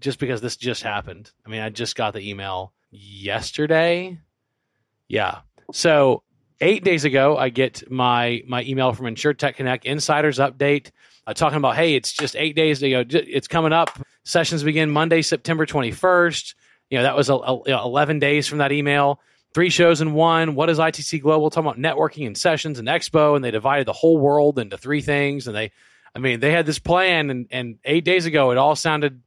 [0.00, 1.30] just because this just happened.
[1.46, 4.18] I mean i just got the email yesterday.
[5.08, 5.38] Yeah.
[5.72, 6.22] So
[6.60, 10.90] eight days ago i get my my email from insurtech connect insiders update
[11.26, 13.98] uh, talking about hey it's just eight days ago it's coming up.
[14.24, 16.54] Sessions begin monday september 21st
[16.90, 19.20] you know that was a, a, you know, 11 days from that email.
[19.52, 20.54] Three shows in one.
[20.54, 21.50] What is itc global?
[21.50, 25.00] Talking about networking and sessions and expo and they divided the whole world into three
[25.00, 25.72] things and they
[26.14, 29.22] i mean they had this plan and, and eight days ago it all sounded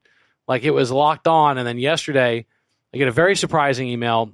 [0.47, 2.45] like it was locked on and then yesterday
[2.93, 4.33] i get a very surprising email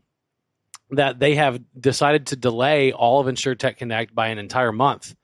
[0.96, 5.16] that they have decided to delay all of insurtech connect by an entire month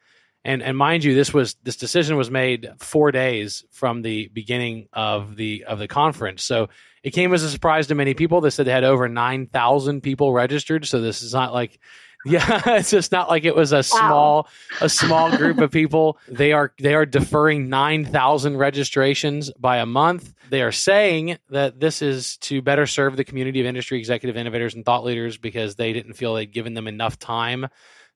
[0.46, 4.88] and and mind you this was this decision was made four days from the beginning
[4.94, 6.70] of the of the conference so
[7.04, 8.42] it came as a surprise to many people.
[8.42, 10.86] They said they had over 9,000 people registered.
[10.86, 11.80] So this is not like,
[12.26, 14.50] yeah, it's just not like it was a small, wow.
[14.82, 16.18] a small group of people.
[16.28, 20.34] They are, they are deferring 9,000 registrations by a month.
[20.50, 24.76] They are saying that this is to better serve the community of industry executive innovators
[24.76, 27.68] and thought leaders because they didn't feel they'd given them enough time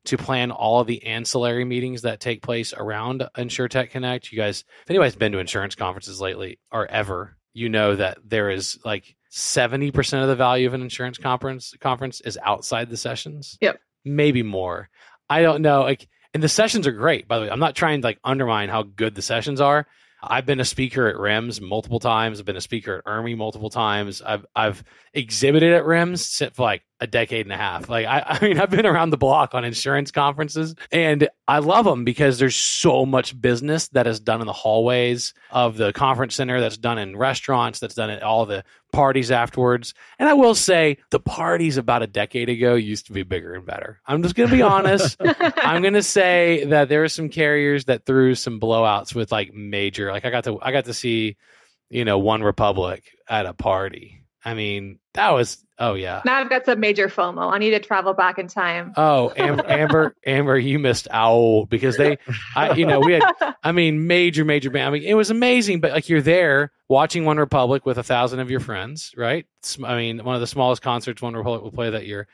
[0.06, 4.32] to plan all of the ancillary meetings that take place around InsurTech Connect.
[4.32, 8.49] You guys, if anybody's been to insurance conferences lately or ever, you know that there
[8.49, 13.58] is like 70% of the value of an insurance conference conference is outside the sessions.
[13.62, 13.80] Yep.
[14.06, 14.89] Maybe more.
[15.30, 15.82] I don't know.
[15.82, 17.51] Like and the sessions are great, by the way.
[17.51, 19.86] I'm not trying to like undermine how good the sessions are.
[20.22, 22.39] I've been a speaker at RIMS multiple times.
[22.39, 24.22] I've been a speaker at IRMI multiple times.
[24.22, 24.84] I've I've
[25.14, 27.89] exhibited at RIMS for like a decade and a half.
[27.89, 31.85] Like I, I mean, I've been around the block on insurance conferences, and I love
[31.85, 36.35] them because there's so much business that is done in the hallways of the conference
[36.35, 36.59] center.
[36.59, 37.79] That's done in restaurants.
[37.79, 38.63] That's done at all the
[38.93, 39.93] parties afterwards.
[40.19, 43.65] And I will say, the parties about a decade ago used to be bigger and
[43.65, 43.99] better.
[44.05, 45.17] I'm just going to be honest.
[45.57, 49.53] I'm going to say that there are some carriers that threw some blowouts with like
[49.53, 50.11] major.
[50.11, 51.35] Like I got to I got to see,
[51.89, 54.23] you know, One Republic at a party.
[54.45, 56.21] I mean, that was Oh yeah.
[56.23, 57.51] Now I've got some major FOMO.
[57.51, 58.93] I need to travel back in time.
[58.95, 62.17] Oh, Amber, Amber, Amber, you missed out because they,
[62.55, 63.23] I, you know, we had,
[63.63, 64.88] I mean, major, major band.
[64.88, 65.81] I mean, it was amazing.
[65.81, 69.45] But like, you're there watching One Republic with a thousand of your friends, right?
[69.84, 72.29] I mean, one of the smallest concerts One Republic will play that year,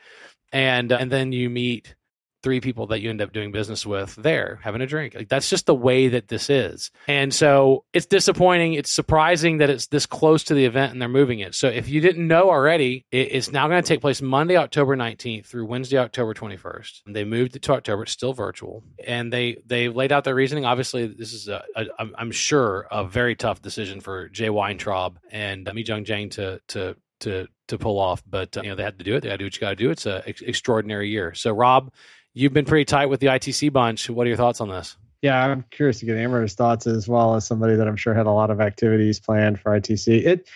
[0.52, 1.96] and uh, and then you meet
[2.42, 5.14] three people that you end up doing business with there having a drink.
[5.14, 6.90] Like that's just the way that this is.
[7.06, 8.74] And so it's disappointing.
[8.74, 11.54] It's surprising that it's this close to the event and they're moving it.
[11.54, 15.46] So if you didn't know already, it's now going to take place Monday, October 19th
[15.46, 17.02] through Wednesday, October 21st.
[17.06, 18.04] And they moved it to October.
[18.04, 18.82] It's still virtual.
[19.06, 20.64] And they they laid out their reasoning.
[20.64, 21.86] Obviously, this is a, a
[22.16, 26.96] I'm sure a very tough decision for Jay Weintraub and Mi Jung Jang to to
[27.20, 29.22] to to pull off, but uh, you know they had to do it.
[29.22, 29.90] They had to do what you got to do.
[29.90, 31.34] It's an ex- extraordinary year.
[31.34, 31.92] So, Rob,
[32.32, 34.08] You've been pretty tight with the ITC bunch.
[34.08, 34.96] What are your thoughts on this?
[35.22, 38.26] Yeah, I'm curious to get Amber's thoughts as well as somebody that I'm sure had
[38.26, 40.24] a lot of activities planned for ITC.
[40.24, 40.48] It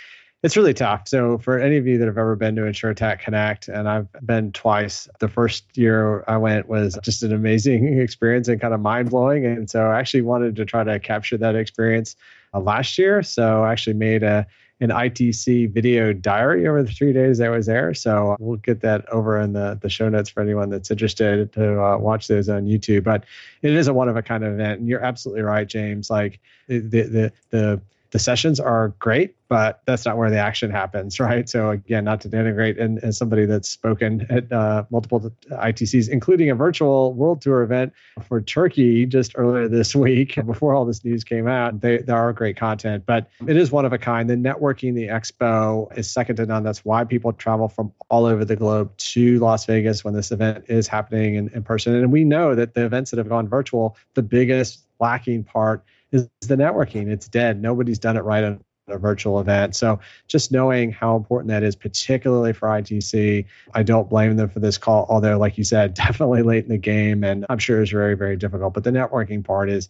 [0.45, 1.09] it's really tough.
[1.09, 4.53] So for any of you that have ever been to InsurTech Connect, and I've been
[4.53, 9.09] twice, the first year I went was just an amazing experience and kind of mind
[9.09, 9.47] blowing.
[9.47, 12.15] And so I actually wanted to try to capture that experience
[12.53, 13.23] uh, last year.
[13.23, 14.47] So I actually made a
[14.85, 17.95] an ITC video diary over the three days I was there.
[17.95, 21.83] So we'll get that over in the, the show notes for anyone that's interested to
[21.83, 23.03] uh, watch those on YouTube.
[23.03, 23.25] But
[23.63, 24.81] it is a one of a kind of event.
[24.81, 26.11] And you're absolutely right, James.
[26.11, 27.81] Like the, the, the,
[28.15, 31.49] the sessions are great, but that's not where the action happens, right?
[31.49, 36.49] So again, not to denigrate, and as somebody that's spoken at uh, multiple ITCs, including
[36.49, 37.93] a virtual world tour event
[38.23, 42.33] for Turkey just earlier this week, before all this news came out, they, they are
[42.33, 44.31] great content, but it is one of a kind.
[44.31, 46.63] The networking, the expo is second to none.
[46.63, 50.67] That's why people travel from all over the globe to Las Vegas when this event
[50.69, 51.97] is happening in, in person.
[51.97, 55.85] And we know that the events that have gone virtual, the biggest lacking part
[56.15, 57.09] is the networking.
[57.09, 57.61] It's dead.
[57.61, 59.75] Nobody's done it right on a virtual event.
[59.75, 64.61] So just knowing how important that is, particularly for ITC, I don't blame them for
[64.61, 65.07] this call.
[65.09, 68.37] Although, like you said, definitely late in the game, and I'm sure it's very, very
[68.37, 68.75] difficult.
[68.75, 69.89] But the networking part is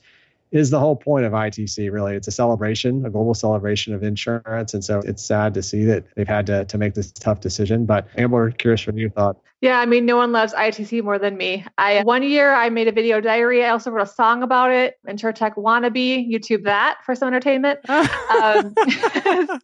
[0.52, 1.90] is the whole point of ITC.
[1.90, 5.84] Really, it's a celebration, a global celebration of insurance, and so it's sad to see
[5.84, 7.86] that they've had to to make this tough decision.
[7.86, 9.36] But Amber, curious from your thought.
[9.64, 11.64] Yeah, I mean, no one loves ITC more than me.
[11.78, 13.64] I one year I made a video diary.
[13.64, 14.98] I also wrote a song about it.
[15.08, 17.78] InsurTech wannabe, YouTube that for some entertainment.
[17.88, 18.74] um,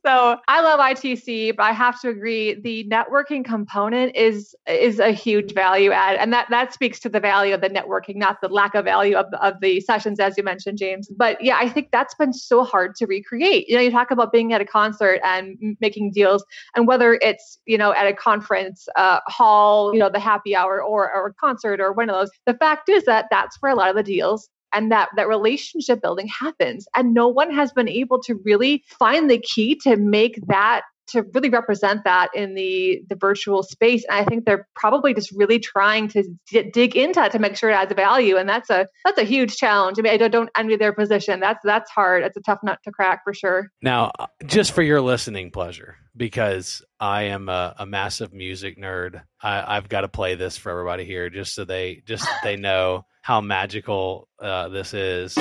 [0.02, 5.10] so I love ITC, but I have to agree the networking component is is a
[5.10, 8.48] huge value add, and that that speaks to the value of the networking, not the
[8.48, 11.10] lack of value of of the sessions, as you mentioned, James.
[11.14, 13.68] But yeah, I think that's been so hard to recreate.
[13.68, 16.42] You know, you talk about being at a concert and making deals,
[16.74, 20.82] and whether it's you know at a conference uh, hall you know, the happy hour
[20.82, 22.30] or, or a concert or one of those.
[22.46, 26.00] The fact is that that's where a lot of the deals and that that relationship
[26.00, 30.38] building happens and no one has been able to really find the key to make
[30.46, 35.14] that to really represent that in the the virtual space and i think they're probably
[35.14, 38.48] just really trying to d- dig into that to make sure it adds value and
[38.48, 41.60] that's a that's a huge challenge i mean i don't, don't envy their position that's
[41.64, 44.10] that's hard it's a tough nut to crack for sure now
[44.46, 49.22] just for your listening pleasure because I am a, a massive music nerd.
[49.42, 52.56] I, have got to play this for everybody here, just so they just so they
[52.56, 55.32] know how magical uh, this is.
[55.32, 55.40] So.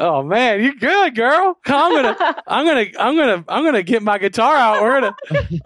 [0.00, 1.58] Oh man, you good, girl.
[1.66, 4.80] I'm gonna, I'm gonna, I'm gonna, I'm gonna get my guitar out.
[4.80, 5.16] We're gonna,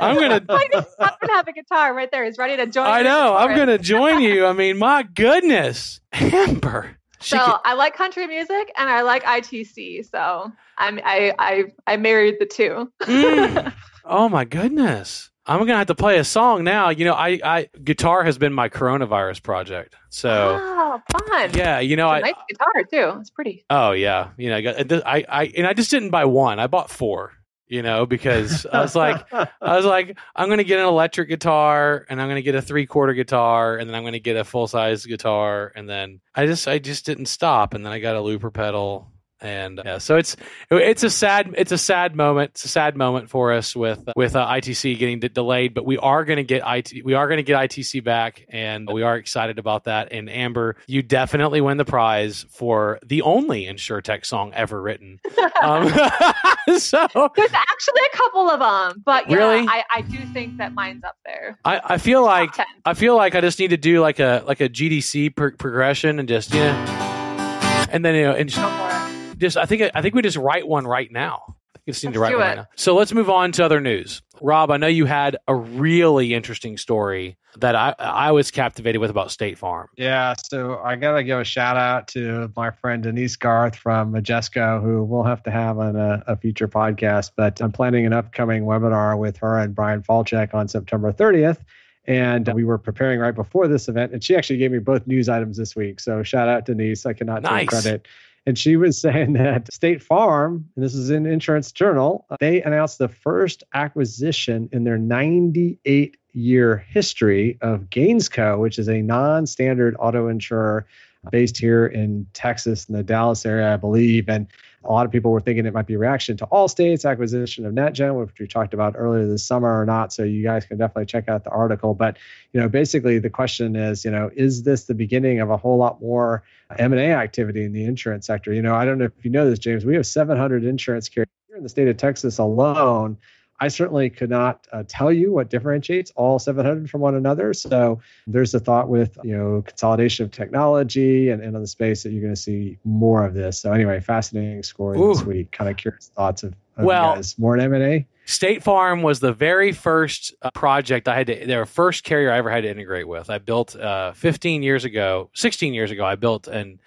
[0.00, 0.44] I'm gonna.
[0.48, 2.24] I just happen to have a guitar right there.
[2.24, 2.84] He's ready to join.
[2.84, 3.36] I know.
[3.36, 4.44] I'm gonna join you.
[4.44, 6.96] I mean, my goodness, Amber.
[7.20, 7.58] so can...
[7.64, 10.10] I like country music and I like ITC.
[10.10, 12.92] So I'm, I, I, I married the two.
[13.02, 13.72] mm.
[14.06, 15.30] Oh my goodness.
[15.46, 16.88] I'm gonna have to play a song now.
[16.88, 19.94] You know, I, I guitar has been my coronavirus project.
[20.08, 21.50] So oh, fun.
[21.54, 23.20] Yeah, you know, I nice guitar too.
[23.20, 23.64] It's pretty.
[23.68, 26.58] Oh yeah, you know, I got I, I and I just didn't buy one.
[26.58, 27.32] I bought four.
[27.66, 32.04] You know, because I was like, I was like, I'm gonna get an electric guitar,
[32.08, 34.66] and I'm gonna get a three quarter guitar, and then I'm gonna get a full
[34.66, 38.20] size guitar, and then I just I just didn't stop, and then I got a
[38.20, 39.10] looper pedal,
[39.44, 40.36] and yeah, so it's
[40.70, 42.52] it's a sad it's a sad moment.
[42.52, 46.24] It's a sad moment for us with with uh, ITC getting delayed, but we are
[46.24, 49.58] going to get IT we are going to get ITC back, and we are excited
[49.58, 50.12] about that.
[50.12, 55.20] And Amber, you definitely win the prize for the only InsurTech song ever written.
[55.62, 55.88] Um,
[56.78, 59.66] so there's actually a couple of them, but yeah, really?
[59.68, 61.58] I, I do think that mine's up there.
[61.64, 62.50] I, I feel like
[62.84, 66.28] I feel like I just need to do like a like a GDC progression and
[66.28, 68.50] just yeah, and then you know and.
[68.50, 68.93] Just,
[69.38, 71.56] just I think I think we just write one right now.
[71.86, 72.66] You just need to write one right now.
[72.76, 74.22] So let's move on to other news.
[74.40, 79.10] Rob, I know you had a really interesting story that I I was captivated with
[79.10, 79.88] about State Farm.
[79.96, 84.82] Yeah, so I gotta give a shout out to my friend Denise Garth from Majesco,
[84.82, 87.32] who we'll have to have on a, a future podcast.
[87.36, 91.58] But I'm planning an upcoming webinar with her and Bryan Falchuk on September 30th.
[92.06, 95.28] And we were preparing right before this event, and she actually gave me both news
[95.30, 96.00] items this week.
[96.00, 97.06] So shout out Denise.
[97.06, 97.60] I cannot nice.
[97.60, 98.08] take credit.
[98.46, 102.62] And she was saying that State Farm, and this is in Insurance Journal, uh, they
[102.62, 109.46] announced the first acquisition in their 98 year history of Gainsco, which is a non
[109.46, 110.86] standard auto insurer
[111.30, 114.28] based here in Texas in the Dallas area, I believe.
[114.28, 114.46] And
[114.84, 117.72] a lot of people were thinking it might be a reaction to Allstate's acquisition of
[117.72, 120.12] NatGen, which we talked about earlier this summer or not.
[120.12, 121.94] So you guys can definitely check out the article.
[121.94, 122.18] But
[122.52, 125.78] you know, basically the question is, you know, is this the beginning of a whole
[125.78, 126.44] lot more
[126.78, 128.52] M&A activity in the insurance sector?
[128.52, 129.84] You know, I don't know if you know this, James.
[129.84, 133.16] We have 700 insurance carriers here in the state of Texas alone.
[133.64, 137.54] I certainly could not uh, tell you what differentiates all 700 from one another.
[137.54, 142.02] So there's a thought with you know consolidation of technology and, and on the space
[142.02, 143.58] that you're going to see more of this.
[143.58, 145.14] So anyway, fascinating story Ooh.
[145.14, 145.50] this week.
[145.50, 147.38] Kind of curious thoughts of, of well, guys.
[147.38, 148.06] More M and A.
[148.26, 152.36] State Farm was the very first uh, project I had to, their first carrier I
[152.36, 153.30] ever had to integrate with.
[153.30, 156.80] I built uh, 15 years ago, 16 years ago, I built an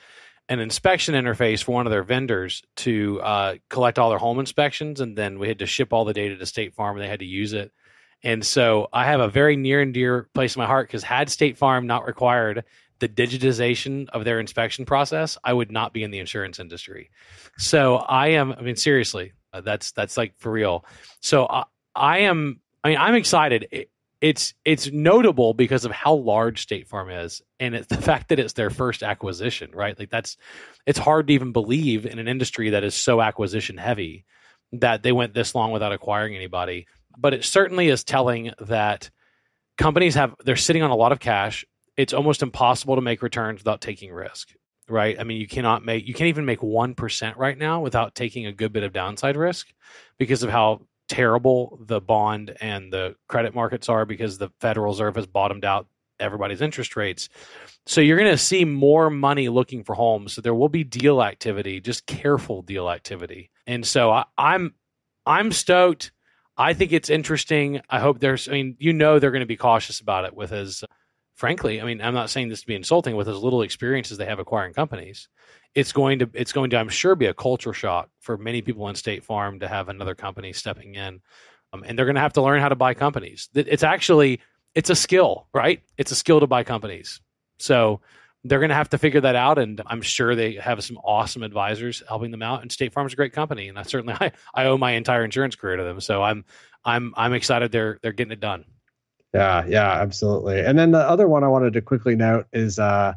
[0.50, 5.02] an inspection interface for one of their vendors to uh, collect all their home inspections,
[5.02, 7.20] and then we had to ship all the data to State Farm, and they had
[7.20, 7.72] to use it.
[8.24, 11.30] And so I have a very near and dear place in my heart because had
[11.30, 12.64] State Farm not required
[13.00, 17.12] the digitization of their inspection process, I would not be in the insurance industry.
[17.58, 18.54] So I am.
[18.54, 20.86] I mean, seriously, uh, that's that's like for real.
[21.22, 21.64] So I,
[21.96, 22.60] I am.
[22.84, 23.68] I mean, I'm excited.
[23.72, 23.90] It,
[24.22, 28.40] it's it's notable because of how large State Farm is, and it's the fact that
[28.40, 29.98] it's their first acquisition, right?
[29.98, 30.38] Like that's
[30.86, 34.26] it's hard to even believe in an industry that is so acquisition heavy
[34.74, 36.88] that they went this long without acquiring anybody.
[37.18, 39.10] But it certainly is telling that
[39.78, 41.66] companies have they're sitting on a lot of cash.
[41.96, 44.50] It's almost impossible to make returns without taking risk,
[44.88, 45.20] right?
[45.20, 48.46] I mean, you cannot make you can't even make one percent right now without taking
[48.46, 49.68] a good bit of downside risk
[50.20, 55.16] because of how terrible the bond and the credit markets are because the Federal Reserve
[55.16, 55.88] has bottomed out
[56.20, 57.30] everybody's interest rates.
[57.86, 60.34] So you're going to see more money looking for homes.
[60.34, 63.52] So there will be deal activity, just careful deal activity.
[63.66, 64.74] And so I, I'm
[65.26, 66.12] I'm stoked.
[66.58, 67.82] I think it's interesting.
[67.90, 68.48] I hope there's.
[68.48, 70.84] I mean, you know, they're going to be cautious about it with his.
[71.38, 73.16] Frankly, I mean, I'm not saying this to be insulting.
[73.16, 75.30] With as little experience as they have acquiring companies,
[75.76, 78.90] it's going to it's going to I'm sure be a culture shock for many people
[78.90, 81.22] in State Farm to have another company stepping in,
[81.74, 83.50] um, and they're going to have to learn how to buy companies.
[83.54, 84.42] It's actually
[84.74, 85.84] it's a skill, right?
[85.96, 87.22] It's a skill to buy companies.
[87.60, 88.02] So
[88.44, 91.44] they're going to have to figure that out, and I'm sure they have some awesome
[91.44, 92.64] advisors helping them out.
[92.64, 95.24] And State Farm is a great company, and I certainly I, I owe my entire
[95.24, 96.02] insurance career to them.
[96.02, 96.46] So I'm
[96.84, 98.66] I'm I'm excited they're they're getting it done.
[99.34, 100.62] Yeah, yeah, absolutely.
[100.62, 103.14] And then the other one I wanted to quickly note is uh,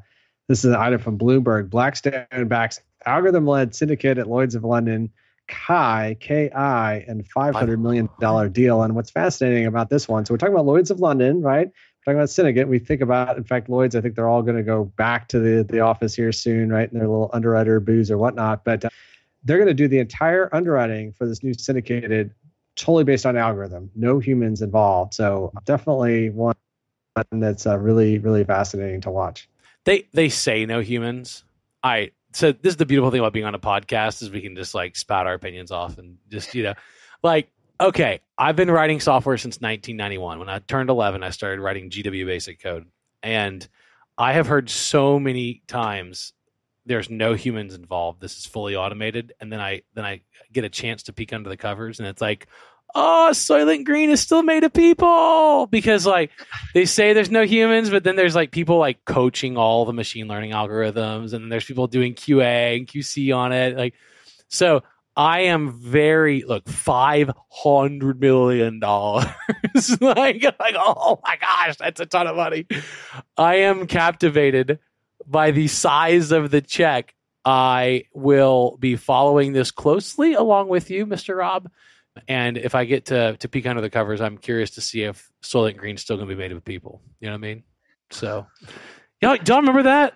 [0.49, 1.71] this is an item from Bloomberg.
[1.71, 5.11] Blackstone backs algorithm-led syndicate at Lloyd's of London,
[5.47, 8.83] Kai Ki, and 500 million dollar deal.
[8.83, 10.25] And what's fascinating about this one?
[10.25, 11.67] So we're talking about Lloyd's of London, right?
[11.69, 14.57] We're talking about syndicate, we think about, in fact, Lloyd's, I think they're all going
[14.57, 16.91] to go back to the, the office here soon, right?
[16.91, 18.65] In their little underwriter booze or whatnot.
[18.65, 18.91] But uh,
[19.45, 22.35] they're going to do the entire underwriting for this new syndicated
[22.77, 25.15] totally based on algorithm, no humans involved.
[25.15, 26.55] So definitely one
[27.33, 29.49] that's uh, really, really fascinating to watch.
[29.85, 31.45] They they say no humans.
[31.83, 34.55] I so this is the beautiful thing about being on a podcast is we can
[34.55, 36.75] just like spout our opinions off and just you know
[37.23, 37.51] like
[37.81, 40.39] okay, I've been writing software since 1991.
[40.39, 42.87] When I turned 11, I started writing GW Basic code,
[43.23, 43.67] and
[44.19, 46.35] I have heard so many times
[46.87, 48.21] there's no humans involved.
[48.21, 50.23] This is fully automated, and then I then I
[50.53, 52.47] get a chance to peek under the covers, and it's like,
[52.95, 56.31] oh, Soylent Green is still made of people because like
[56.75, 60.29] they say there's no humans, but then there's like people like coaching all the machine
[60.29, 63.95] learning algorithms, and there's people doing QA and QC on it, like
[64.49, 64.83] so.
[65.17, 69.27] I am very look five hundred million dollars.
[70.01, 72.67] like, like, oh my gosh, that's a ton of money.
[73.37, 74.79] I am captivated
[75.31, 77.15] by the size of the check.
[77.45, 81.39] I will be following this closely along with you, Mr.
[81.39, 81.71] Rob.
[82.29, 85.31] And if I get to to peek under the covers, I'm curious to see if
[85.43, 87.01] Soylent Green's still going to be made of people.
[87.21, 87.63] You know what I mean?
[88.11, 88.47] So,
[89.23, 90.15] y'all, do y'all remember that?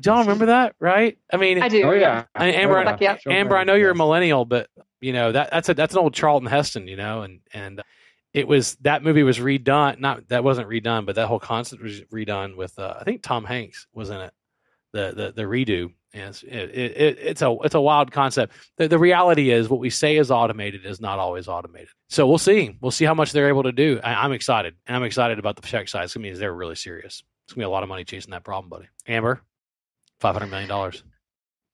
[0.00, 0.74] Do y'all remember that?
[0.80, 1.18] Right?
[1.32, 1.82] I mean, I do.
[1.84, 3.16] Oh yeah, Amber, oh, yeah.
[3.26, 4.68] Amber, I know you're a millennial, but
[5.00, 7.80] you know that that's a that's an old Charlton Heston, you know, and and
[8.34, 10.00] it was that movie was redone.
[10.00, 13.44] Not that wasn't redone, but that whole concept was redone with uh, I think Tom
[13.44, 14.32] Hanks was in it.
[14.92, 15.92] The the redo.
[16.12, 18.52] Yes, it, it, it's a it's a wild concept.
[18.78, 21.90] The, the reality is, what we say is automated is not always automated.
[22.08, 22.76] So we'll see.
[22.80, 24.00] We'll see how much they're able to do.
[24.02, 26.16] I, am excited, and I'm excited about the check size.
[26.16, 27.22] It means they're really serious.
[27.46, 28.88] It's gonna be a lot of money chasing that problem, buddy.
[29.06, 29.40] Amber.
[30.18, 31.04] Five hundred million dollars.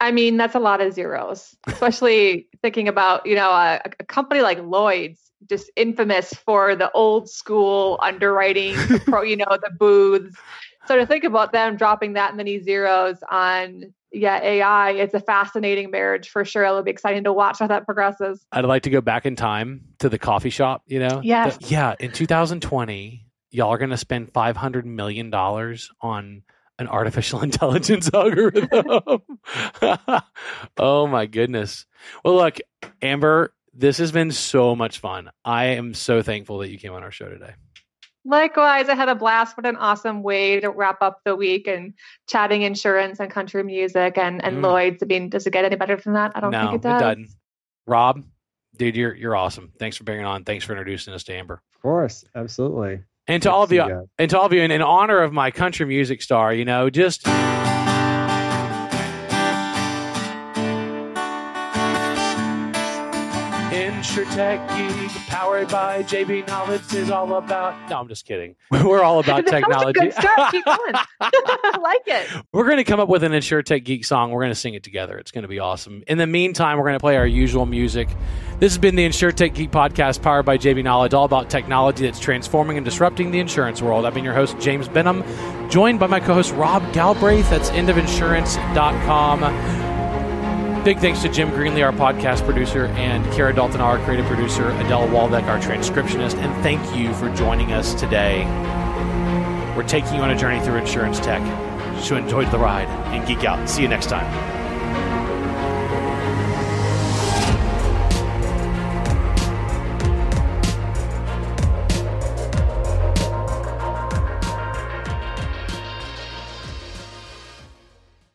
[0.00, 4.42] I mean, that's a lot of zeros, especially thinking about you know a, a, company
[4.42, 8.74] like Lloyd's, just infamous for the old school underwriting,
[9.06, 10.36] pro, you know, the booths.
[10.86, 15.90] So to think about them dropping that many zeros on yeah AI, it's a fascinating
[15.90, 16.64] marriage for sure.
[16.64, 18.44] It'll be exciting to watch how that progresses.
[18.52, 20.82] I'd like to go back in time to the coffee shop.
[20.86, 21.56] You know, yes.
[21.58, 26.42] The, yeah, in 2020, y'all are going to spend 500 million dollars on
[26.78, 29.22] an artificial intelligence algorithm.
[30.76, 31.86] oh my goodness.
[32.24, 32.58] Well, look,
[33.02, 35.30] Amber, this has been so much fun.
[35.44, 37.54] I am so thankful that you came on our show today.
[38.26, 39.56] Likewise, I had a blast.
[39.56, 41.94] What an awesome way to wrap up the week and
[42.28, 44.62] chatting insurance and country music and, and mm.
[44.62, 45.02] Lloyd's.
[45.02, 46.32] I mean, does it get any better than that?
[46.34, 47.00] I don't no, think it does.
[47.00, 47.28] It doesn't.
[47.86, 48.24] Rob,
[48.76, 49.72] dude, you're you're awesome.
[49.78, 50.44] Thanks for being on.
[50.44, 51.62] Thanks for introducing us to Amber.
[51.74, 53.00] Of course, absolutely.
[53.28, 55.50] And to all of you, and to all of you, in, in honor of my
[55.50, 57.26] country music star, you know, just.
[64.16, 67.90] InsurTech Geek, powered by JBKnowledge, is all about.
[67.90, 68.56] No, I'm just kidding.
[68.70, 70.00] We're all about technology.
[70.00, 70.78] Keep going.
[71.20, 72.26] I like it.
[72.50, 74.30] We're going to come up with an InsurTech Geek song.
[74.30, 75.18] We're going to sing it together.
[75.18, 76.02] It's going to be awesome.
[76.06, 78.08] In the meantime, we're going to play our usual music.
[78.58, 82.78] This has been the InsurTech Geek podcast, powered by JBKnowledge, all about technology that's transforming
[82.78, 84.06] and disrupting the insurance world.
[84.06, 85.22] I've been your host, James Benham,
[85.68, 87.50] joined by my co-host Rob Galbraith.
[87.50, 89.85] That's endofinsurance.com.
[90.86, 95.08] Big thanks to Jim Greenlee, our podcast producer, and Kara Dalton, our creative producer, Adele
[95.08, 98.44] Waldeck, our transcriptionist, and thank you for joining us today.
[99.76, 101.42] We're taking you on a journey through insurance tech.
[102.00, 103.68] So enjoy the ride and geek out.
[103.68, 104.55] See you next time.